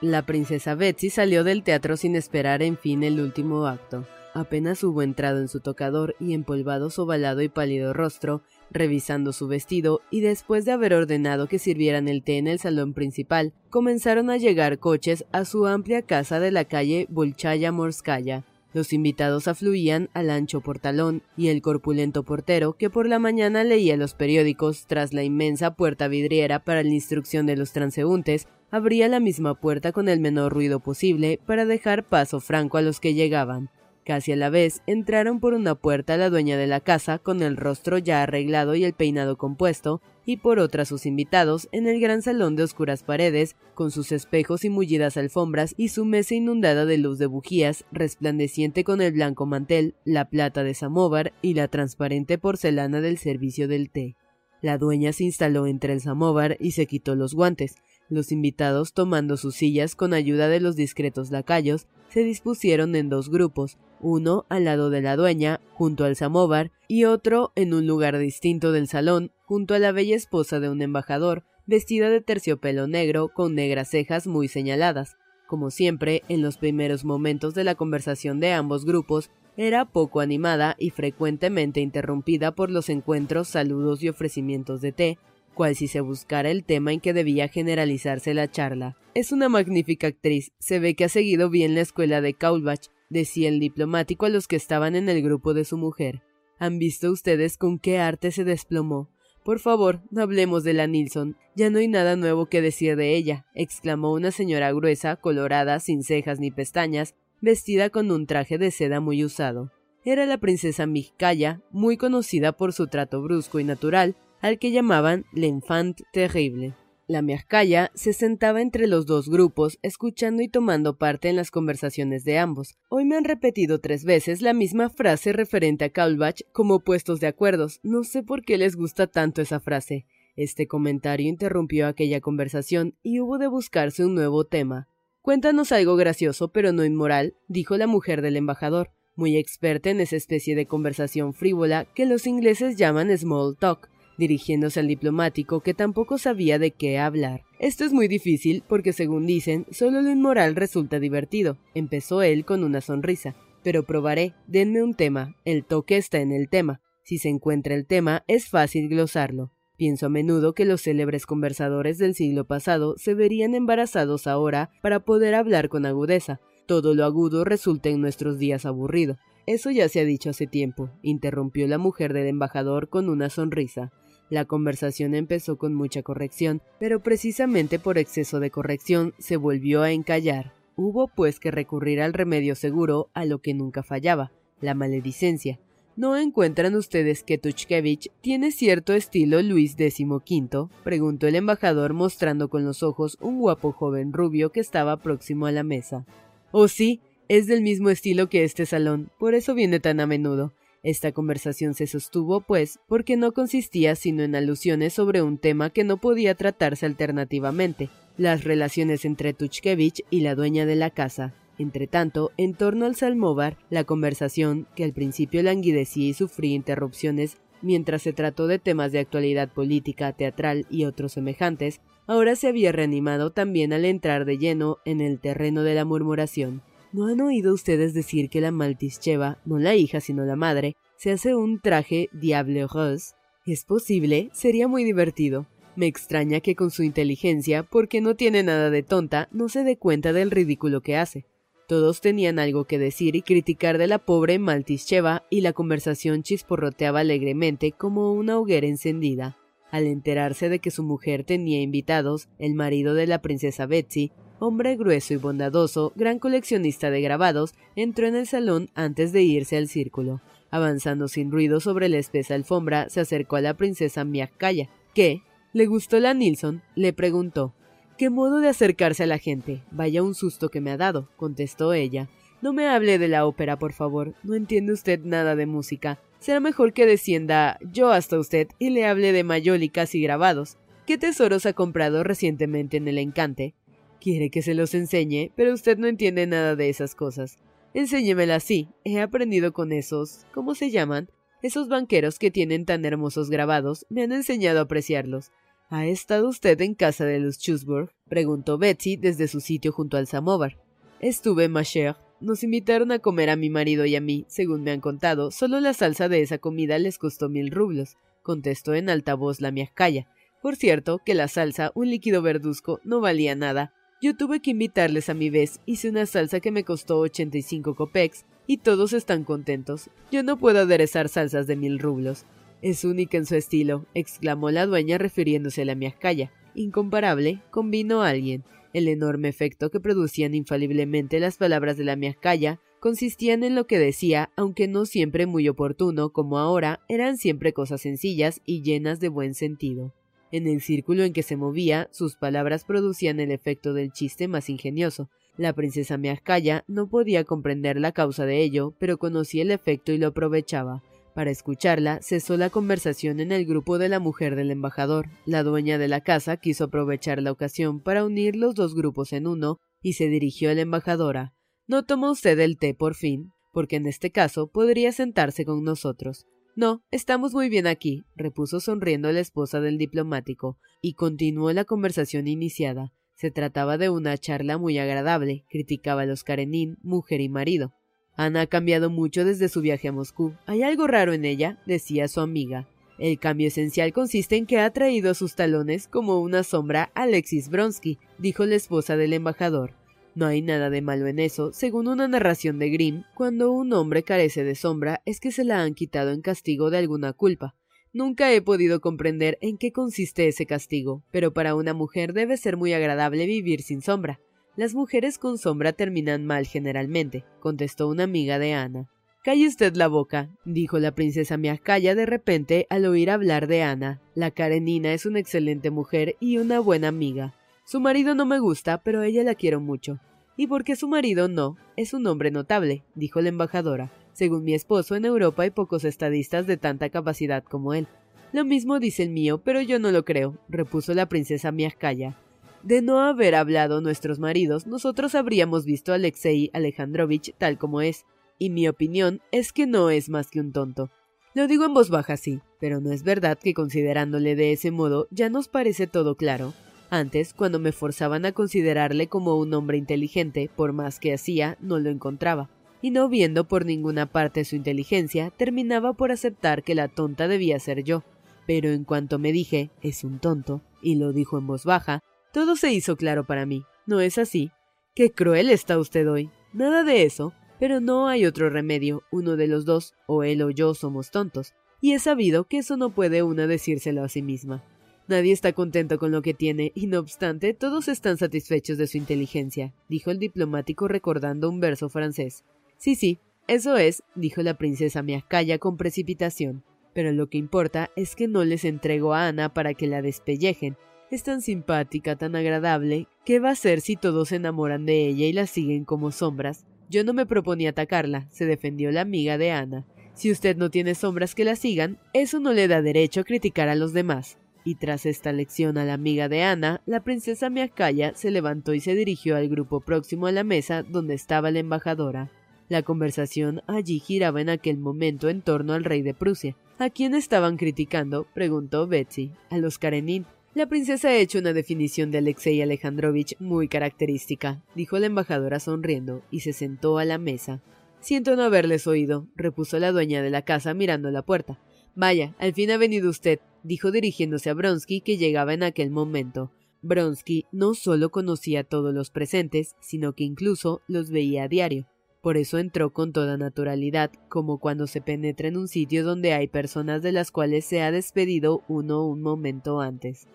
La 0.00 0.22
princesa 0.22 0.76
Betsy 0.76 1.10
salió 1.10 1.42
del 1.42 1.64
teatro 1.64 1.96
sin 1.96 2.14
esperar 2.14 2.62
en 2.62 2.78
fin 2.78 3.02
el 3.02 3.18
último 3.18 3.66
acto. 3.66 4.06
Apenas 4.32 4.84
hubo 4.84 5.02
entrado 5.02 5.40
en 5.40 5.48
su 5.48 5.58
tocador 5.58 6.14
y 6.20 6.34
empolvado 6.34 6.88
su 6.90 7.02
ovalado 7.02 7.42
y 7.42 7.48
pálido 7.48 7.92
rostro, 7.92 8.42
revisando 8.70 9.32
su 9.32 9.48
vestido 9.48 10.00
y 10.12 10.20
después 10.20 10.64
de 10.64 10.70
haber 10.70 10.94
ordenado 10.94 11.48
que 11.48 11.58
sirvieran 11.58 12.06
el 12.06 12.22
té 12.22 12.38
en 12.38 12.46
el 12.46 12.60
salón 12.60 12.94
principal, 12.94 13.52
comenzaron 13.70 14.30
a 14.30 14.36
llegar 14.36 14.78
coches 14.78 15.24
a 15.32 15.44
su 15.44 15.66
amplia 15.66 16.02
casa 16.02 16.38
de 16.38 16.52
la 16.52 16.64
calle 16.64 17.08
Bolchaya 17.10 17.72
Morskaya. 17.72 18.44
Los 18.74 18.92
invitados 18.92 19.48
afluían 19.48 20.10
al 20.12 20.30
ancho 20.30 20.60
portalón 20.60 21.22
y 21.36 21.48
el 21.48 21.60
corpulento 21.60 22.22
portero, 22.22 22.74
que 22.74 22.90
por 22.90 23.08
la 23.08 23.18
mañana 23.18 23.64
leía 23.64 23.96
los 23.96 24.14
periódicos 24.14 24.86
tras 24.86 25.12
la 25.12 25.24
inmensa 25.24 25.74
puerta 25.74 26.06
vidriera 26.06 26.60
para 26.60 26.84
la 26.84 26.90
instrucción 26.90 27.46
de 27.46 27.56
los 27.56 27.72
transeúntes, 27.72 28.46
abría 28.70 29.08
la 29.08 29.20
misma 29.20 29.54
puerta 29.54 29.92
con 29.92 30.08
el 30.08 30.20
menor 30.20 30.52
ruido 30.52 30.80
posible 30.80 31.40
para 31.46 31.64
dejar 31.64 32.04
paso 32.04 32.40
franco 32.40 32.78
a 32.78 32.82
los 32.82 33.00
que 33.00 33.14
llegaban. 33.14 33.70
Casi 34.08 34.32
a 34.32 34.36
la 34.36 34.48
vez 34.48 34.80
entraron 34.86 35.38
por 35.38 35.52
una 35.52 35.74
puerta 35.74 36.16
la 36.16 36.30
dueña 36.30 36.56
de 36.56 36.66
la 36.66 36.80
casa 36.80 37.18
con 37.18 37.42
el 37.42 37.58
rostro 37.58 37.98
ya 37.98 38.22
arreglado 38.22 38.74
y 38.74 38.84
el 38.84 38.94
peinado 38.94 39.36
compuesto, 39.36 40.00
y 40.24 40.38
por 40.38 40.60
otra 40.60 40.86
sus 40.86 41.04
invitados 41.04 41.68
en 41.72 41.86
el 41.86 42.00
gran 42.00 42.22
salón 42.22 42.56
de 42.56 42.62
oscuras 42.62 43.02
paredes, 43.02 43.54
con 43.74 43.90
sus 43.90 44.10
espejos 44.12 44.64
y 44.64 44.70
mullidas 44.70 45.18
alfombras 45.18 45.74
y 45.76 45.88
su 45.88 46.06
mesa 46.06 46.34
inundada 46.34 46.86
de 46.86 46.96
luz 46.96 47.18
de 47.18 47.26
bujías, 47.26 47.84
resplandeciente 47.92 48.82
con 48.82 49.02
el 49.02 49.12
blanco 49.12 49.44
mantel, 49.44 49.94
la 50.06 50.24
plata 50.24 50.64
de 50.64 50.72
samóvar 50.72 51.34
y 51.42 51.52
la 51.52 51.68
transparente 51.68 52.38
porcelana 52.38 53.02
del 53.02 53.18
servicio 53.18 53.68
del 53.68 53.90
té. 53.90 54.16
La 54.62 54.78
dueña 54.78 55.12
se 55.12 55.24
instaló 55.24 55.66
entre 55.66 55.92
el 55.92 56.00
samóvar 56.00 56.56
y 56.60 56.70
se 56.70 56.86
quitó 56.86 57.14
los 57.14 57.34
guantes, 57.34 57.74
los 58.08 58.32
invitados, 58.32 58.92
tomando 58.92 59.36
sus 59.36 59.54
sillas 59.56 59.94
con 59.94 60.14
ayuda 60.14 60.48
de 60.48 60.60
los 60.60 60.76
discretos 60.76 61.30
lacayos, 61.30 61.86
se 62.08 62.24
dispusieron 62.24 62.96
en 62.96 63.08
dos 63.08 63.30
grupos, 63.30 63.78
uno 64.00 64.46
al 64.48 64.64
lado 64.64 64.90
de 64.90 65.02
la 65.02 65.16
dueña, 65.16 65.60
junto 65.74 66.04
al 66.04 66.16
samóvar, 66.16 66.70
y 66.86 67.04
otro 67.04 67.52
en 67.54 67.74
un 67.74 67.86
lugar 67.86 68.18
distinto 68.18 68.72
del 68.72 68.88
salón, 68.88 69.32
junto 69.44 69.74
a 69.74 69.78
la 69.78 69.92
bella 69.92 70.16
esposa 70.16 70.60
de 70.60 70.68
un 70.68 70.82
embajador, 70.82 71.44
vestida 71.66 72.08
de 72.08 72.20
terciopelo 72.20 72.86
negro 72.86 73.28
con 73.28 73.54
negras 73.54 73.90
cejas 73.90 74.26
muy 74.26 74.48
señaladas. 74.48 75.16
Como 75.46 75.70
siempre, 75.70 76.22
en 76.28 76.42
los 76.42 76.56
primeros 76.56 77.04
momentos 77.04 77.54
de 77.54 77.64
la 77.64 77.74
conversación 77.74 78.40
de 78.40 78.52
ambos 78.52 78.84
grupos, 78.84 79.30
era 79.56 79.86
poco 79.86 80.20
animada 80.20 80.76
y 80.78 80.90
frecuentemente 80.90 81.80
interrumpida 81.80 82.54
por 82.54 82.70
los 82.70 82.88
encuentros, 82.88 83.48
saludos 83.48 84.02
y 84.02 84.08
ofrecimientos 84.08 84.80
de 84.80 84.92
té, 84.92 85.18
cual 85.58 85.74
si 85.74 85.88
se 85.88 86.00
buscara 86.00 86.52
el 86.52 86.62
tema 86.62 86.92
en 86.92 87.00
que 87.00 87.12
debía 87.12 87.48
generalizarse 87.48 88.32
la 88.32 88.48
charla. 88.48 88.96
Es 89.14 89.32
una 89.32 89.48
magnífica 89.48 90.06
actriz, 90.06 90.52
se 90.60 90.78
ve 90.78 90.94
que 90.94 91.02
ha 91.02 91.08
seguido 91.08 91.50
bien 91.50 91.74
la 91.74 91.80
escuela 91.80 92.20
de 92.20 92.32
Kaulbach, 92.32 92.86
decía 93.10 93.48
el 93.48 93.58
diplomático 93.58 94.26
a 94.26 94.28
los 94.28 94.46
que 94.46 94.54
estaban 94.54 94.94
en 94.94 95.08
el 95.08 95.20
grupo 95.20 95.54
de 95.54 95.64
su 95.64 95.76
mujer. 95.76 96.22
¿Han 96.60 96.78
visto 96.78 97.10
ustedes 97.10 97.56
con 97.56 97.80
qué 97.80 97.98
arte 97.98 98.30
se 98.30 98.44
desplomó? 98.44 99.10
Por 99.44 99.58
favor, 99.58 100.00
no 100.12 100.22
hablemos 100.22 100.62
de 100.62 100.74
la 100.74 100.86
Nilsson. 100.86 101.36
Ya 101.56 101.70
no 101.70 101.80
hay 101.80 101.88
nada 101.88 102.14
nuevo 102.14 102.46
que 102.46 102.62
decir 102.62 102.94
de 102.94 103.16
ella, 103.16 103.44
exclamó 103.52 104.12
una 104.12 104.30
señora 104.30 104.70
gruesa, 104.70 105.16
colorada, 105.16 105.80
sin 105.80 106.04
cejas 106.04 106.38
ni 106.38 106.52
pestañas, 106.52 107.16
vestida 107.40 107.90
con 107.90 108.12
un 108.12 108.26
traje 108.26 108.58
de 108.58 108.70
seda 108.70 109.00
muy 109.00 109.24
usado. 109.24 109.72
Era 110.04 110.24
la 110.24 110.38
princesa 110.38 110.86
Mijkaya, 110.86 111.62
muy 111.72 111.96
conocida 111.96 112.52
por 112.52 112.72
su 112.72 112.86
trato 112.86 113.20
brusco 113.20 113.58
y 113.58 113.64
natural, 113.64 114.14
al 114.40 114.58
que 114.58 114.70
llamaban 114.70 115.24
l'enfant 115.32 116.00
terrible. 116.12 116.74
La 117.10 117.22
Miazcaya 117.22 117.90
se 117.94 118.12
sentaba 118.12 118.60
entre 118.60 118.86
los 118.86 119.06
dos 119.06 119.30
grupos, 119.30 119.78
escuchando 119.80 120.42
y 120.42 120.48
tomando 120.48 120.98
parte 120.98 121.30
en 121.30 121.36
las 121.36 121.50
conversaciones 121.50 122.22
de 122.24 122.38
ambos. 122.38 122.76
Hoy 122.90 123.06
me 123.06 123.16
han 123.16 123.24
repetido 123.24 123.80
tres 123.80 124.04
veces 124.04 124.42
la 124.42 124.52
misma 124.52 124.90
frase 124.90 125.32
referente 125.32 125.86
a 125.86 125.88
Kaulbach 125.88 126.42
como 126.52 126.80
puestos 126.80 127.18
de 127.18 127.26
acuerdos. 127.26 127.80
No 127.82 128.04
sé 128.04 128.22
por 128.22 128.42
qué 128.42 128.58
les 128.58 128.76
gusta 128.76 129.06
tanto 129.06 129.40
esa 129.40 129.58
frase. 129.58 130.04
Este 130.36 130.68
comentario 130.68 131.26
interrumpió 131.26 131.86
aquella 131.86 132.20
conversación 132.20 132.94
y 133.02 133.20
hubo 133.20 133.38
de 133.38 133.46
buscarse 133.46 134.04
un 134.04 134.14
nuevo 134.14 134.44
tema. 134.44 134.86
Cuéntanos 135.22 135.72
algo 135.72 135.96
gracioso 135.96 136.48
pero 136.52 136.72
no 136.72 136.84
inmoral, 136.84 137.34
dijo 137.48 137.78
la 137.78 137.86
mujer 137.86 138.20
del 138.20 138.36
embajador, 138.36 138.90
muy 139.16 139.38
experta 139.38 139.88
en 139.88 140.00
esa 140.00 140.16
especie 140.16 140.54
de 140.54 140.66
conversación 140.66 141.32
frívola 141.32 141.86
que 141.86 142.04
los 142.04 142.26
ingleses 142.26 142.76
llaman 142.76 143.16
small 143.16 143.56
talk 143.58 143.88
dirigiéndose 144.18 144.80
al 144.80 144.88
diplomático 144.88 145.60
que 145.60 145.72
tampoco 145.72 146.18
sabía 146.18 146.58
de 146.58 146.72
qué 146.72 146.98
hablar. 146.98 147.44
Esto 147.58 147.84
es 147.84 147.92
muy 147.92 148.08
difícil 148.08 148.62
porque, 148.68 148.92
según 148.92 149.26
dicen, 149.26 149.64
solo 149.70 150.02
lo 150.02 150.10
inmoral 150.10 150.56
resulta 150.56 151.00
divertido. 151.00 151.56
Empezó 151.74 152.20
él 152.22 152.44
con 152.44 152.64
una 152.64 152.82
sonrisa. 152.82 153.34
Pero 153.62 153.84
probaré, 153.84 154.34
denme 154.46 154.82
un 154.82 154.94
tema, 154.94 155.36
el 155.44 155.64
toque 155.64 155.96
está 155.96 156.20
en 156.20 156.32
el 156.32 156.48
tema. 156.48 156.80
Si 157.02 157.18
se 157.18 157.28
encuentra 157.28 157.74
el 157.74 157.86
tema, 157.86 158.24
es 158.28 158.48
fácil 158.48 158.88
glosarlo. 158.88 159.52
Pienso 159.76 160.06
a 160.06 160.08
menudo 160.08 160.54
que 160.54 160.64
los 160.64 160.82
célebres 160.82 161.24
conversadores 161.24 161.98
del 161.98 162.14
siglo 162.14 162.44
pasado 162.46 162.96
se 162.98 163.14
verían 163.14 163.54
embarazados 163.54 164.26
ahora 164.26 164.70
para 164.82 165.00
poder 165.00 165.34
hablar 165.34 165.68
con 165.68 165.86
agudeza. 165.86 166.40
Todo 166.66 166.94
lo 166.94 167.04
agudo 167.04 167.44
resulta 167.44 167.88
en 167.88 168.00
nuestros 168.00 168.38
días 168.38 168.66
aburrido. 168.66 169.16
Eso 169.46 169.70
ya 169.70 169.88
se 169.88 170.00
ha 170.00 170.04
dicho 170.04 170.30
hace 170.30 170.46
tiempo, 170.46 170.90
interrumpió 171.00 171.66
la 171.68 171.78
mujer 171.78 172.12
del 172.12 172.26
embajador 172.26 172.88
con 172.88 173.08
una 173.08 173.30
sonrisa. 173.30 173.92
La 174.30 174.44
conversación 174.44 175.14
empezó 175.14 175.56
con 175.56 175.74
mucha 175.74 176.02
corrección, 176.02 176.60
pero 176.78 177.00
precisamente 177.00 177.78
por 177.78 177.96
exceso 177.96 178.40
de 178.40 178.50
corrección 178.50 179.14
se 179.18 179.36
volvió 179.36 179.82
a 179.82 179.92
encallar. 179.92 180.52
Hubo 180.76 181.08
pues 181.08 181.40
que 181.40 181.50
recurrir 181.50 182.00
al 182.00 182.12
remedio 182.12 182.54
seguro 182.54 183.08
a 183.14 183.24
lo 183.24 183.38
que 183.38 183.54
nunca 183.54 183.82
fallaba, 183.82 184.32
la 184.60 184.74
maledicencia. 184.74 185.58
¿No 185.96 186.16
encuentran 186.16 186.76
ustedes 186.76 187.24
que 187.24 187.38
Tuchkevich 187.38 188.12
tiene 188.20 188.52
cierto 188.52 188.92
estilo 188.92 189.42
Luis 189.42 189.72
XV? 189.72 190.68
preguntó 190.84 191.26
el 191.26 191.34
embajador 191.34 191.92
mostrando 191.92 192.48
con 192.48 192.64
los 192.64 192.84
ojos 192.84 193.18
un 193.20 193.40
guapo 193.40 193.72
joven 193.72 194.12
rubio 194.12 194.52
que 194.52 194.60
estaba 194.60 194.98
próximo 194.98 195.46
a 195.46 195.52
la 195.52 195.64
mesa. 195.64 196.06
Oh 196.52 196.68
sí, 196.68 197.00
es 197.26 197.48
del 197.48 197.62
mismo 197.62 197.90
estilo 197.90 198.28
que 198.28 198.44
este 198.44 198.64
salón, 198.64 199.10
por 199.18 199.34
eso 199.34 199.54
viene 199.54 199.80
tan 199.80 199.98
a 199.98 200.06
menudo. 200.06 200.52
Esta 200.82 201.12
conversación 201.12 201.74
se 201.74 201.86
sostuvo, 201.86 202.40
pues, 202.40 202.78
porque 202.86 203.16
no 203.16 203.32
consistía 203.32 203.96
sino 203.96 204.22
en 204.22 204.34
alusiones 204.34 204.92
sobre 204.92 205.22
un 205.22 205.38
tema 205.38 205.70
que 205.70 205.84
no 205.84 205.96
podía 205.96 206.34
tratarse 206.34 206.86
alternativamente, 206.86 207.90
las 208.16 208.44
relaciones 208.44 209.04
entre 209.04 209.32
Tuchkevich 209.32 210.04
y 210.10 210.20
la 210.20 210.34
dueña 210.34 210.66
de 210.66 210.76
la 210.76 210.90
casa. 210.90 211.34
Entretanto, 211.58 212.30
en 212.36 212.54
torno 212.54 212.86
al 212.86 212.94
salmóvar, 212.94 213.58
la 213.68 213.82
conversación, 213.82 214.68
que 214.76 214.84
al 214.84 214.92
principio 214.92 215.42
languidecía 215.42 216.08
y 216.08 216.14
sufría 216.14 216.54
interrupciones 216.54 217.38
mientras 217.62 218.02
se 218.02 218.12
trató 218.12 218.46
de 218.46 218.60
temas 218.60 218.92
de 218.92 219.00
actualidad 219.00 219.52
política, 219.52 220.12
teatral 220.12 220.66
y 220.70 220.84
otros 220.84 221.12
semejantes, 221.12 221.80
ahora 222.06 222.36
se 222.36 222.46
había 222.46 222.70
reanimado 222.70 223.30
también 223.32 223.72
al 223.72 223.84
entrar 223.84 224.24
de 224.24 224.38
lleno 224.38 224.78
en 224.84 225.00
el 225.00 225.18
terreno 225.18 225.64
de 225.64 225.74
la 225.74 225.84
murmuración. 225.84 226.62
¿No 226.90 227.06
han 227.06 227.20
oído 227.20 227.52
ustedes 227.52 227.92
decir 227.92 228.30
que 228.30 228.40
la 228.40 228.50
Maltischeva, 228.50 229.38
no 229.44 229.58
la 229.58 229.74
hija 229.74 230.00
sino 230.00 230.24
la 230.24 230.36
madre, 230.36 230.74
se 230.96 231.10
hace 231.10 231.34
un 231.34 231.60
traje 231.60 232.08
diable 232.12 232.66
rose? 232.66 233.14
¿Es 233.44 233.64
posible? 233.66 234.30
Sería 234.32 234.68
muy 234.68 234.84
divertido. 234.84 235.46
Me 235.76 235.86
extraña 235.86 236.40
que 236.40 236.56
con 236.56 236.70
su 236.70 236.82
inteligencia, 236.82 237.62
porque 237.62 238.00
no 238.00 238.16
tiene 238.16 238.42
nada 238.42 238.70
de 238.70 238.82
tonta, 238.82 239.28
no 239.32 239.50
se 239.50 239.64
dé 239.64 239.76
cuenta 239.76 240.14
del 240.14 240.30
ridículo 240.30 240.80
que 240.80 240.96
hace. 240.96 241.26
Todos 241.68 242.00
tenían 242.00 242.38
algo 242.38 242.64
que 242.64 242.78
decir 242.78 243.16
y 243.16 243.22
criticar 243.22 243.76
de 243.76 243.86
la 243.86 243.98
pobre 243.98 244.38
Maltischeva 244.38 245.24
y 245.28 245.42
la 245.42 245.52
conversación 245.52 246.22
chisporroteaba 246.22 247.00
alegremente 247.00 247.72
como 247.72 248.12
una 248.12 248.38
hoguera 248.38 248.66
encendida. 248.66 249.36
Al 249.70 249.86
enterarse 249.86 250.48
de 250.48 250.58
que 250.58 250.70
su 250.70 250.82
mujer 250.82 251.24
tenía 251.24 251.60
invitados, 251.60 252.30
el 252.38 252.54
marido 252.54 252.94
de 252.94 253.06
la 253.06 253.20
princesa 253.20 253.66
Betsy, 253.66 254.10
hombre 254.38 254.76
grueso 254.76 255.14
y 255.14 255.16
bondadoso, 255.16 255.92
gran 255.96 256.18
coleccionista 256.18 256.90
de 256.90 257.00
grabados, 257.00 257.54
entró 257.76 258.06
en 258.06 258.16
el 258.16 258.26
salón 258.26 258.70
antes 258.74 259.12
de 259.12 259.22
irse 259.22 259.56
al 259.56 259.68
círculo. 259.68 260.20
Avanzando 260.50 261.08
sin 261.08 261.30
ruido 261.30 261.60
sobre 261.60 261.88
la 261.88 261.98
espesa 261.98 262.34
alfombra, 262.34 262.88
se 262.88 263.00
acercó 263.00 263.36
a 263.36 263.40
la 263.40 263.54
princesa 263.54 264.04
Miakaya, 264.04 264.68
que, 264.94 265.22
¿le 265.52 265.66
gustó 265.66 265.98
la 266.00 266.14
Nilsson? 266.14 266.62
le 266.74 266.92
preguntó. 266.92 267.54
¿Qué 267.98 268.10
modo 268.10 268.38
de 268.38 268.48
acercarse 268.48 269.02
a 269.02 269.06
la 269.06 269.18
gente? 269.18 269.62
Vaya 269.70 270.02
un 270.02 270.14
susto 270.14 270.50
que 270.50 270.60
me 270.60 270.70
ha 270.70 270.76
dado, 270.76 271.08
contestó 271.16 271.72
ella. 271.72 272.08
No 272.40 272.52
me 272.52 272.68
hable 272.68 272.98
de 272.98 273.08
la 273.08 273.26
ópera, 273.26 273.58
por 273.58 273.72
favor. 273.72 274.14
No 274.22 274.34
entiende 274.34 274.72
usted 274.72 275.00
nada 275.02 275.34
de 275.34 275.46
música. 275.46 275.98
Será 276.20 276.38
mejor 276.38 276.72
que 276.72 276.86
descienda 276.86 277.58
yo 277.72 277.90
hasta 277.90 278.18
usted 278.18 278.48
y 278.60 278.70
le 278.70 278.86
hable 278.86 279.12
de 279.12 279.24
mayólicas 279.24 279.96
y 279.96 280.00
grabados. 280.00 280.56
¿Qué 280.86 280.96
tesoros 280.96 281.44
ha 281.46 281.52
comprado 281.52 282.04
recientemente 282.04 282.76
en 282.76 282.86
el 282.86 282.98
encante? 282.98 283.54
Quiere 284.00 284.30
que 284.30 284.42
se 284.42 284.54
los 284.54 284.74
enseñe, 284.74 285.32
pero 285.36 285.52
usted 285.52 285.78
no 285.78 285.86
entiende 285.86 286.26
nada 286.26 286.56
de 286.56 286.68
esas 286.68 286.94
cosas. 286.94 287.38
Enséñemela 287.74 288.36
así. 288.36 288.68
He 288.84 289.00
aprendido 289.00 289.52
con 289.52 289.72
esos. 289.72 290.24
¿Cómo 290.32 290.54
se 290.54 290.70
llaman? 290.70 291.10
Esos 291.42 291.68
banqueros 291.68 292.18
que 292.18 292.30
tienen 292.30 292.64
tan 292.64 292.84
hermosos 292.84 293.30
grabados 293.30 293.86
me 293.90 294.02
han 294.02 294.12
enseñado 294.12 294.58
a 294.58 294.62
apreciarlos. 294.62 295.30
¿Ha 295.70 295.86
estado 295.86 296.28
usted 296.28 296.60
en 296.60 296.74
casa 296.74 297.04
de 297.04 297.20
los 297.20 297.38
Chusburg? 297.38 297.92
preguntó 298.08 298.56
Betsy 298.58 298.96
desde 298.96 299.28
su 299.28 299.40
sitio 299.40 299.70
junto 299.70 299.96
al 299.96 300.06
samovar. 300.06 300.56
Estuve, 301.00 301.48
ma 301.48 301.62
chère. 301.62 301.96
Nos 302.20 302.42
invitaron 302.42 302.90
a 302.90 302.98
comer 302.98 303.30
a 303.30 303.36
mi 303.36 303.50
marido 303.50 303.84
y 303.84 303.94
a 303.94 304.00
mí. 304.00 304.24
Según 304.28 304.62
me 304.62 304.72
han 304.72 304.80
contado, 304.80 305.30
solo 305.30 305.60
la 305.60 305.74
salsa 305.74 306.08
de 306.08 306.22
esa 306.22 306.38
comida 306.38 306.78
les 306.78 306.98
costó 306.98 307.28
mil 307.28 307.50
rublos, 307.52 307.96
contestó 308.22 308.74
en 308.74 308.90
alta 308.90 309.14
voz 309.14 309.40
la 309.40 309.52
miascaya. 309.52 310.08
Por 310.42 310.56
cierto, 310.56 310.98
que 311.04 311.14
la 311.14 311.28
salsa, 311.28 311.70
un 311.74 311.90
líquido 311.90 312.22
verduzco, 312.22 312.80
no 312.82 313.00
valía 313.00 313.36
nada, 313.36 313.72
yo 314.00 314.16
tuve 314.16 314.40
que 314.40 314.52
invitarles 314.52 315.08
a 315.08 315.14
mi 315.14 315.28
vez, 315.28 315.60
hice 315.66 315.88
una 315.88 316.06
salsa 316.06 316.40
que 316.40 316.52
me 316.52 316.64
costó 316.64 316.98
85 317.00 317.74
copex 317.74 318.24
y 318.46 318.58
todos 318.58 318.92
están 318.92 319.24
contentos. 319.24 319.90
Yo 320.12 320.22
no 320.22 320.38
puedo 320.38 320.60
aderezar 320.60 321.08
salsas 321.08 321.46
de 321.46 321.56
mil 321.56 321.78
rublos. 321.78 322.24
Es 322.62 322.84
única 322.84 323.16
en 323.18 323.26
su 323.26 323.34
estilo, 323.34 323.86
exclamó 323.94 324.50
la 324.50 324.66
dueña 324.66 324.98
refiriéndose 324.98 325.62
a 325.62 325.64
la 325.64 325.74
miascaya. 325.74 326.32
Incomparable, 326.54 327.42
convino 327.50 328.02
a 328.02 328.08
alguien. 328.10 328.44
El 328.72 328.88
enorme 328.88 329.28
efecto 329.28 329.70
que 329.70 329.80
producían 329.80 330.34
infaliblemente 330.34 331.20
las 331.20 331.36
palabras 331.36 331.76
de 331.76 331.84
la 331.84 331.96
miascaya 331.96 332.60
consistían 332.80 333.42
en 333.42 333.54
lo 333.54 333.66
que 333.66 333.78
decía, 333.78 334.30
aunque 334.36 334.68
no 334.68 334.86
siempre 334.86 335.26
muy 335.26 335.48
oportuno 335.48 336.10
como 336.10 336.38
ahora, 336.38 336.80
eran 336.88 337.16
siempre 337.16 337.52
cosas 337.52 337.80
sencillas 337.80 338.40
y 338.44 338.62
llenas 338.62 339.00
de 339.00 339.08
buen 339.08 339.34
sentido. 339.34 339.92
En 340.30 340.46
el 340.46 340.60
círculo 340.60 341.04
en 341.04 341.12
que 341.12 341.22
se 341.22 341.36
movía, 341.36 341.88
sus 341.90 342.16
palabras 342.16 342.64
producían 342.64 343.18
el 343.20 343.30
efecto 343.30 343.72
del 343.72 343.92
chiste 343.92 344.28
más 344.28 344.50
ingenioso. 344.50 345.08
La 345.38 345.52
princesa 345.52 345.96
Miascaya 345.96 346.64
no 346.66 346.88
podía 346.88 347.24
comprender 347.24 347.78
la 347.78 347.92
causa 347.92 348.26
de 348.26 348.42
ello, 348.42 348.74
pero 348.78 348.98
conocía 348.98 349.42
el 349.42 349.50
efecto 349.50 349.92
y 349.92 349.98
lo 349.98 350.08
aprovechaba. 350.08 350.82
Para 351.14 351.30
escucharla, 351.30 352.00
cesó 352.02 352.36
la 352.36 352.50
conversación 352.50 353.20
en 353.20 353.32
el 353.32 353.46
grupo 353.46 353.78
de 353.78 353.88
la 353.88 353.98
mujer 353.98 354.36
del 354.36 354.50
embajador. 354.50 355.06
La 355.26 355.42
dueña 355.42 355.78
de 355.78 355.88
la 355.88 356.00
casa 356.00 356.36
quiso 356.36 356.64
aprovechar 356.64 357.22
la 357.22 357.32
ocasión 357.32 357.80
para 357.80 358.04
unir 358.04 358.36
los 358.36 358.54
dos 358.54 358.74
grupos 358.74 359.12
en 359.12 359.26
uno 359.26 359.58
y 359.82 359.94
se 359.94 360.08
dirigió 360.08 360.50
a 360.50 360.54
la 360.54 360.60
embajadora. 360.60 361.34
¿No 361.66 361.84
toma 361.84 362.10
usted 362.10 362.38
el 362.38 362.58
té 362.58 362.74
por 362.74 362.94
fin? 362.94 363.32
Porque 363.52 363.76
en 363.76 363.86
este 363.86 364.10
caso 364.12 364.48
podría 364.48 364.92
sentarse 364.92 365.44
con 365.44 365.64
nosotros. 365.64 366.26
No, 366.58 366.82
estamos 366.90 367.34
muy 367.34 367.48
bien 367.48 367.68
aquí, 367.68 368.02
repuso 368.16 368.58
sonriendo 368.58 369.12
la 369.12 369.20
esposa 369.20 369.60
del 369.60 369.78
diplomático, 369.78 370.58
y 370.82 370.94
continuó 370.94 371.52
la 371.52 371.64
conversación 371.64 372.26
iniciada. 372.26 372.92
Se 373.14 373.30
trataba 373.30 373.78
de 373.78 373.90
una 373.90 374.18
charla 374.18 374.58
muy 374.58 374.76
agradable, 374.76 375.44
criticaba 375.50 376.02
a 376.02 376.06
los 376.06 376.24
Karenin, 376.24 376.76
mujer 376.82 377.20
y 377.20 377.28
marido. 377.28 377.74
Ana 378.16 378.40
ha 378.40 378.46
cambiado 378.48 378.90
mucho 378.90 379.24
desde 379.24 379.48
su 379.48 379.60
viaje 379.60 379.86
a 379.86 379.92
Moscú. 379.92 380.34
Hay 380.46 380.64
algo 380.64 380.88
raro 380.88 381.12
en 381.12 381.24
ella, 381.24 381.62
decía 381.64 382.08
su 382.08 382.18
amiga. 382.18 382.68
El 382.98 383.20
cambio 383.20 383.46
esencial 383.46 383.92
consiste 383.92 384.34
en 384.34 384.44
que 384.44 384.58
ha 384.58 384.68
traído 384.72 385.12
a 385.12 385.14
sus 385.14 385.36
talones 385.36 385.86
como 385.86 386.20
una 386.20 386.42
sombra 386.42 386.90
a 386.96 387.02
Alexis 387.04 387.50
Bronsky, 387.50 388.00
dijo 388.18 388.44
la 388.46 388.56
esposa 388.56 388.96
del 388.96 389.12
embajador. 389.12 389.74
No 390.18 390.26
hay 390.26 390.42
nada 390.42 390.68
de 390.68 390.82
malo 390.82 391.06
en 391.06 391.20
eso, 391.20 391.52
según 391.52 391.86
una 391.86 392.08
narración 392.08 392.58
de 392.58 392.70
Grimm, 392.70 393.04
cuando 393.14 393.52
un 393.52 393.72
hombre 393.72 394.02
carece 394.02 394.42
de 394.42 394.56
sombra 394.56 395.00
es 395.04 395.20
que 395.20 395.30
se 395.30 395.44
la 395.44 395.62
han 395.62 395.74
quitado 395.74 396.10
en 396.10 396.22
castigo 396.22 396.70
de 396.70 396.78
alguna 396.78 397.12
culpa. 397.12 397.54
Nunca 397.92 398.32
he 398.32 398.42
podido 398.42 398.80
comprender 398.80 399.38
en 399.42 399.58
qué 399.58 399.70
consiste 399.70 400.26
ese 400.26 400.44
castigo, 400.44 401.04
pero 401.12 401.32
para 401.32 401.54
una 401.54 401.72
mujer 401.72 402.14
debe 402.14 402.36
ser 402.36 402.56
muy 402.56 402.72
agradable 402.72 403.26
vivir 403.26 403.62
sin 403.62 403.80
sombra. 403.80 404.18
Las 404.56 404.74
mujeres 404.74 405.18
con 405.18 405.38
sombra 405.38 405.72
terminan 405.72 406.26
mal 406.26 406.48
generalmente, 406.48 407.24
contestó 407.38 407.86
una 407.86 408.02
amiga 408.02 408.40
de 408.40 408.54
Ana. 408.54 408.90
Calle 409.22 409.46
usted 409.46 409.76
la 409.76 409.86
boca, 409.86 410.30
dijo 410.44 410.80
la 410.80 410.96
princesa 410.96 411.36
Miascaya 411.36 411.94
de 411.94 412.06
repente 412.06 412.66
al 412.70 412.86
oír 412.86 413.10
hablar 413.10 413.46
de 413.46 413.62
Ana. 413.62 414.02
La 414.16 414.32
Karenina 414.32 414.92
es 414.94 415.06
una 415.06 415.20
excelente 415.20 415.70
mujer 415.70 416.16
y 416.18 416.38
una 416.38 416.58
buena 416.58 416.88
amiga. 416.88 417.37
Su 417.68 417.80
marido 417.80 418.14
no 418.14 418.24
me 418.24 418.38
gusta, 418.38 418.78
pero 418.82 419.02
ella 419.02 419.22
la 419.24 419.34
quiero 419.34 419.60
mucho. 419.60 420.00
¿Y 420.38 420.46
por 420.46 420.64
qué 420.64 420.74
su 420.74 420.88
marido 420.88 421.28
no? 421.28 421.58
Es 421.76 421.92
un 421.92 422.06
hombre 422.06 422.30
notable, 422.30 422.82
dijo 422.94 423.20
la 423.20 423.28
embajadora. 423.28 423.92
Según 424.14 424.42
mi 424.42 424.54
esposo, 424.54 424.96
en 424.96 425.04
Europa 425.04 425.42
hay 425.42 425.50
pocos 425.50 425.84
estadistas 425.84 426.46
de 426.46 426.56
tanta 426.56 426.88
capacidad 426.88 427.44
como 427.44 427.74
él. 427.74 427.86
Lo 428.32 428.46
mismo 428.46 428.80
dice 428.80 429.02
el 429.02 429.10
mío, 429.10 429.42
pero 429.44 429.60
yo 429.60 429.78
no 429.78 429.90
lo 429.90 430.06
creo, 430.06 430.38
repuso 430.48 430.94
la 430.94 431.10
princesa 431.10 431.52
Miaskaya. 431.52 432.16
De 432.62 432.80
no 432.80 433.00
haber 433.00 433.34
hablado 433.34 433.82
nuestros 433.82 434.18
maridos, 434.18 434.66
nosotros 434.66 435.14
habríamos 435.14 435.66
visto 435.66 435.92
a 435.92 435.96
Alexei 435.96 436.48
Alejandrovich 436.54 437.34
tal 437.36 437.58
como 437.58 437.82
es, 437.82 438.06
y 438.38 438.48
mi 438.48 438.66
opinión 438.66 439.20
es 439.30 439.52
que 439.52 439.66
no 439.66 439.90
es 439.90 440.08
más 440.08 440.30
que 440.30 440.40
un 440.40 440.52
tonto. 440.52 440.88
Lo 441.34 441.46
digo 441.46 441.66
en 441.66 441.74
voz 441.74 441.90
baja, 441.90 442.16
sí, 442.16 442.40
pero 442.60 442.80
no 442.80 442.92
es 442.92 443.02
verdad 443.02 443.38
que 443.38 443.52
considerándole 443.52 444.36
de 444.36 444.52
ese 444.52 444.70
modo 444.70 445.06
ya 445.10 445.28
nos 445.28 445.48
parece 445.48 445.86
todo 445.86 446.14
claro. 446.14 446.54
Antes, 446.90 447.34
cuando 447.34 447.58
me 447.58 447.72
forzaban 447.72 448.24
a 448.24 448.32
considerarle 448.32 449.08
como 449.08 449.36
un 449.36 449.52
hombre 449.54 449.78
inteligente, 449.78 450.50
por 450.54 450.72
más 450.72 451.00
que 451.00 451.12
hacía, 451.12 451.58
no 451.60 451.78
lo 451.78 451.90
encontraba 451.90 452.48
y 452.80 452.90
no 452.90 453.08
viendo 453.08 453.44
por 453.44 453.64
ninguna 453.64 454.06
parte 454.06 454.44
su 454.44 454.56
inteligencia, 454.56 455.30
terminaba 455.30 455.92
por 455.92 456.12
aceptar 456.12 456.62
que 456.62 456.74
la 456.74 456.88
tonta 456.88 457.28
debía 457.28 457.58
ser 457.58 457.82
yo. 457.82 458.04
Pero 458.46 458.70
en 458.70 458.84
cuanto 458.84 459.18
me 459.18 459.32
dije, 459.32 459.70
es 459.82 460.04
un 460.04 460.18
tonto, 460.20 460.62
y 460.80 460.94
lo 460.96 461.12
dijo 461.12 461.38
en 461.38 461.46
voz 461.46 461.64
baja, 461.64 462.00
todo 462.32 462.56
se 462.56 462.72
hizo 462.72 462.96
claro 462.96 463.24
para 463.24 463.46
mí. 463.46 463.64
¿No 463.86 464.00
es 464.00 464.18
así? 464.18 464.50
Qué 464.94 465.10
cruel 465.10 465.50
está 465.50 465.78
usted 465.78 466.10
hoy. 466.10 466.30
Nada 466.52 466.84
de 466.84 467.02
eso, 467.02 467.32
pero 467.58 467.80
no 467.80 468.08
hay 468.08 468.24
otro 468.26 468.48
remedio. 468.48 469.02
Uno 469.10 469.36
de 469.36 469.48
los 469.48 469.64
dos, 469.64 469.94
o 470.06 470.22
él 470.22 470.42
o 470.42 470.50
yo, 470.50 470.74
somos 470.74 471.10
tontos. 471.10 471.54
Y 471.80 471.92
he 471.92 471.98
sabido 471.98 472.44
que 472.44 472.58
eso 472.58 472.76
no 472.76 472.90
puede 472.90 473.22
una 473.22 473.46
decírselo 473.46 474.02
a 474.02 474.08
sí 474.08 474.22
misma. 474.22 474.62
Nadie 475.08 475.32
está 475.32 475.54
contento 475.54 475.98
con 475.98 476.12
lo 476.12 476.20
que 476.20 476.34
tiene, 476.34 476.70
y 476.74 476.86
no 476.86 477.00
obstante, 477.00 477.54
todos 477.54 477.88
están 477.88 478.18
satisfechos 478.18 478.76
de 478.76 478.86
su 478.86 478.98
inteligencia, 478.98 479.72
dijo 479.88 480.10
el 480.10 480.18
diplomático 480.18 480.86
recordando 480.86 481.48
un 481.48 481.60
verso 481.60 481.88
francés. 481.88 482.44
Sí, 482.76 482.94
sí, 482.94 483.18
eso 483.46 483.78
es, 483.78 484.02
dijo 484.14 484.42
la 484.42 484.58
princesa 484.58 485.02
Miascaya 485.02 485.58
con 485.58 485.78
precipitación. 485.78 486.62
Pero 486.92 487.12
lo 487.12 487.30
que 487.30 487.38
importa 487.38 487.90
es 487.96 488.14
que 488.14 488.28
no 488.28 488.44
les 488.44 488.66
entrego 488.66 489.14
a 489.14 489.28
Ana 489.28 489.54
para 489.54 489.72
que 489.72 489.86
la 489.86 490.02
despellejen. 490.02 490.76
Es 491.10 491.22
tan 491.22 491.40
simpática, 491.40 492.16
tan 492.16 492.36
agradable. 492.36 493.08
¿Qué 493.24 493.40
va 493.40 493.48
a 493.48 493.52
hacer 493.52 493.80
si 493.80 493.96
todos 493.96 494.28
se 494.28 494.36
enamoran 494.36 494.84
de 494.84 495.06
ella 495.06 495.24
y 495.24 495.32
la 495.32 495.46
siguen 495.46 495.86
como 495.86 496.10
sombras? 496.10 496.66
Yo 496.90 497.02
no 497.04 497.14
me 497.14 497.24
proponía 497.24 497.70
atacarla, 497.70 498.28
se 498.30 498.44
defendió 498.44 498.92
la 498.92 499.00
amiga 499.00 499.38
de 499.38 499.52
Ana. 499.52 499.86
Si 500.12 500.30
usted 500.30 500.56
no 500.56 500.68
tiene 500.68 500.94
sombras 500.94 501.34
que 501.34 501.44
la 501.44 501.56
sigan, 501.56 501.98
eso 502.12 502.40
no 502.40 502.52
le 502.52 502.68
da 502.68 502.82
derecho 502.82 503.20
a 503.20 503.24
criticar 503.24 503.70
a 503.70 503.74
los 503.74 503.94
demás. 503.94 504.36
Y 504.68 504.74
tras 504.74 505.06
esta 505.06 505.32
lección 505.32 505.78
a 505.78 505.86
la 505.86 505.94
amiga 505.94 506.28
de 506.28 506.42
Ana, 506.42 506.82
la 506.84 507.02
princesa 507.02 507.48
Miascaya 507.48 508.12
se 508.14 508.30
levantó 508.30 508.74
y 508.74 508.80
se 508.80 508.94
dirigió 508.94 509.34
al 509.34 509.48
grupo 509.48 509.80
próximo 509.80 510.26
a 510.26 510.30
la 510.30 510.44
mesa 510.44 510.82
donde 510.82 511.14
estaba 511.14 511.50
la 511.50 511.60
embajadora. 511.60 512.30
La 512.68 512.82
conversación 512.82 513.62
allí 513.66 513.98
giraba 513.98 514.42
en 514.42 514.50
aquel 514.50 514.76
momento 514.76 515.30
en 515.30 515.40
torno 515.40 515.72
al 515.72 515.84
rey 515.84 516.02
de 516.02 516.12
Prusia. 516.12 516.54
¿A 516.78 516.90
quién 516.90 517.14
estaban 517.14 517.56
criticando? 517.56 518.26
preguntó 518.34 518.86
Betsy. 518.86 519.32
A 519.48 519.56
los 519.56 519.78
Karenin. 519.78 520.26
La 520.52 520.66
princesa 520.66 521.08
ha 521.08 521.16
hecho 521.16 521.38
una 521.38 521.54
definición 521.54 522.10
de 522.10 522.18
Alexei 522.18 522.60
Alejandrovich 522.60 523.36
muy 523.38 523.68
característica, 523.68 524.62
dijo 524.74 524.98
la 524.98 525.06
embajadora 525.06 525.60
sonriendo, 525.60 526.20
y 526.30 526.40
se 526.40 526.52
sentó 526.52 526.98
a 526.98 527.06
la 527.06 527.16
mesa. 527.16 527.62
Siento 528.00 528.36
no 528.36 528.42
haberles 528.42 528.86
oído, 528.86 529.28
repuso 529.34 529.78
la 529.78 529.92
dueña 529.92 530.20
de 530.20 530.28
la 530.28 530.42
casa 530.42 530.74
mirando 530.74 531.10
la 531.10 531.22
puerta. 531.22 531.58
Vaya, 531.94 532.34
al 532.38 532.52
fin 532.52 532.70
ha 532.70 532.76
venido 532.76 533.10
usted, 533.10 533.40
dijo 533.62 533.90
dirigiéndose 533.90 534.50
a 534.50 534.54
Bronsky, 534.54 535.00
que 535.00 535.16
llegaba 535.16 535.54
en 535.54 535.62
aquel 535.62 535.90
momento. 535.90 536.50
Bronsky 536.82 537.46
no 537.50 537.74
solo 537.74 538.10
conocía 538.10 538.60
a 538.60 538.64
todos 538.64 538.94
los 538.94 539.10
presentes, 539.10 539.74
sino 539.80 540.12
que 540.14 540.24
incluso 540.24 540.80
los 540.86 541.10
veía 541.10 541.44
a 541.44 541.48
diario. 541.48 541.86
Por 542.20 542.36
eso 542.36 542.58
entró 542.58 542.92
con 542.92 543.12
toda 543.12 543.36
naturalidad, 543.36 544.10
como 544.28 544.58
cuando 544.58 544.86
se 544.86 545.00
penetra 545.00 545.48
en 545.48 545.56
un 545.56 545.68
sitio 545.68 546.04
donde 546.04 546.32
hay 546.32 546.48
personas 546.48 547.02
de 547.02 547.12
las 547.12 547.30
cuales 547.30 547.64
se 547.64 547.82
ha 547.82 547.90
despedido 547.90 548.62
uno 548.68 549.06
un 549.06 549.22
momento 549.22 549.80
antes. 549.80 550.26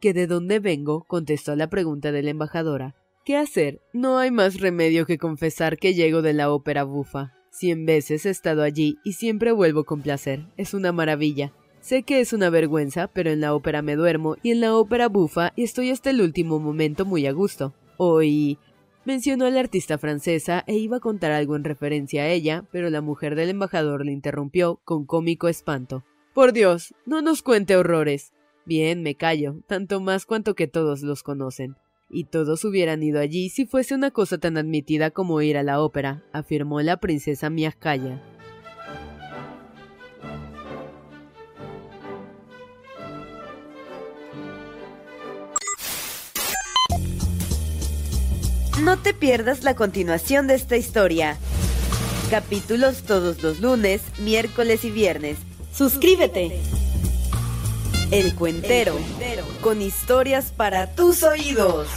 ¿Que 0.00 0.14
de 0.14 0.26
dónde 0.26 0.58
vengo? 0.58 1.04
contestó 1.06 1.56
la 1.56 1.68
pregunta 1.68 2.12
de 2.12 2.22
la 2.22 2.30
embajadora. 2.30 2.94
¿Qué 3.24 3.36
hacer? 3.36 3.82
No 3.92 4.18
hay 4.18 4.30
más 4.30 4.60
remedio 4.60 5.04
que 5.04 5.18
confesar 5.18 5.76
que 5.76 5.92
llego 5.92 6.22
de 6.22 6.32
la 6.32 6.50
ópera 6.50 6.84
bufa. 6.84 7.34
Cien 7.50 7.84
veces 7.84 8.24
he 8.24 8.30
estado 8.30 8.62
allí 8.62 8.96
y 9.04 9.12
siempre 9.12 9.52
vuelvo 9.52 9.84
con 9.84 10.00
placer. 10.00 10.46
Es 10.56 10.72
una 10.72 10.92
maravilla. 10.92 11.52
Sé 11.88 12.02
que 12.02 12.20
es 12.20 12.34
una 12.34 12.50
vergüenza, 12.50 13.06
pero 13.06 13.30
en 13.30 13.40
la 13.40 13.54
ópera 13.54 13.80
me 13.80 13.96
duermo 13.96 14.36
y 14.42 14.50
en 14.50 14.60
la 14.60 14.76
ópera 14.76 15.08
bufa 15.08 15.54
y 15.56 15.62
estoy 15.62 15.88
hasta 15.88 16.10
el 16.10 16.20
último 16.20 16.58
momento 16.58 17.06
muy 17.06 17.26
a 17.26 17.32
gusto. 17.32 17.72
Hoy 17.96 18.58
Mencionó 19.06 19.46
a 19.46 19.50
la 19.50 19.60
artista 19.60 19.96
francesa 19.96 20.64
e 20.66 20.76
iba 20.76 20.98
a 20.98 21.00
contar 21.00 21.30
algo 21.30 21.56
en 21.56 21.64
referencia 21.64 22.24
a 22.24 22.28
ella, 22.28 22.66
pero 22.72 22.90
la 22.90 23.00
mujer 23.00 23.36
del 23.36 23.48
embajador 23.48 24.04
le 24.04 24.12
interrumpió 24.12 24.82
con 24.84 25.06
cómico 25.06 25.48
espanto. 25.48 26.04
Por 26.34 26.52
Dios, 26.52 26.94
no 27.06 27.22
nos 27.22 27.40
cuente 27.40 27.74
horrores. 27.74 28.34
Bien, 28.66 29.02
me 29.02 29.14
callo, 29.14 29.62
tanto 29.66 30.02
más 30.02 30.26
cuanto 30.26 30.54
que 30.54 30.66
todos 30.66 31.00
los 31.00 31.22
conocen. 31.22 31.76
Y 32.10 32.24
todos 32.24 32.66
hubieran 32.66 33.02
ido 33.02 33.18
allí 33.18 33.48
si 33.48 33.64
fuese 33.64 33.94
una 33.94 34.10
cosa 34.10 34.36
tan 34.36 34.58
admitida 34.58 35.10
como 35.10 35.40
ir 35.40 35.56
a 35.56 35.62
la 35.62 35.80
ópera, 35.80 36.22
afirmó 36.34 36.82
la 36.82 36.98
princesa 36.98 37.48
Miaskaya. 37.48 38.22
No 48.82 48.96
te 48.96 49.12
pierdas 49.12 49.64
la 49.64 49.74
continuación 49.74 50.46
de 50.46 50.54
esta 50.54 50.76
historia. 50.76 51.36
Capítulos 52.30 53.02
todos 53.02 53.42
los 53.42 53.58
lunes, 53.58 54.02
miércoles 54.18 54.84
y 54.84 54.90
viernes. 54.90 55.38
Suscríbete. 55.72 56.60
El 58.12 58.34
Cuentero, 58.36 58.96
con 59.62 59.82
historias 59.82 60.52
para 60.52 60.94
tus 60.94 61.24
oídos. 61.24 61.88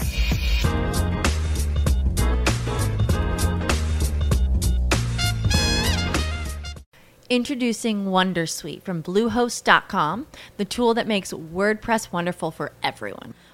Introducing 7.29 8.07
Wondersuite 8.07 8.81
from 8.81 9.01
Bluehost.com, 9.03 10.25
the 10.57 10.65
tool 10.65 10.93
that 10.95 11.07
makes 11.07 11.31
WordPress 11.31 12.11
wonderful 12.11 12.51
for 12.51 12.73
everyone. 12.83 13.33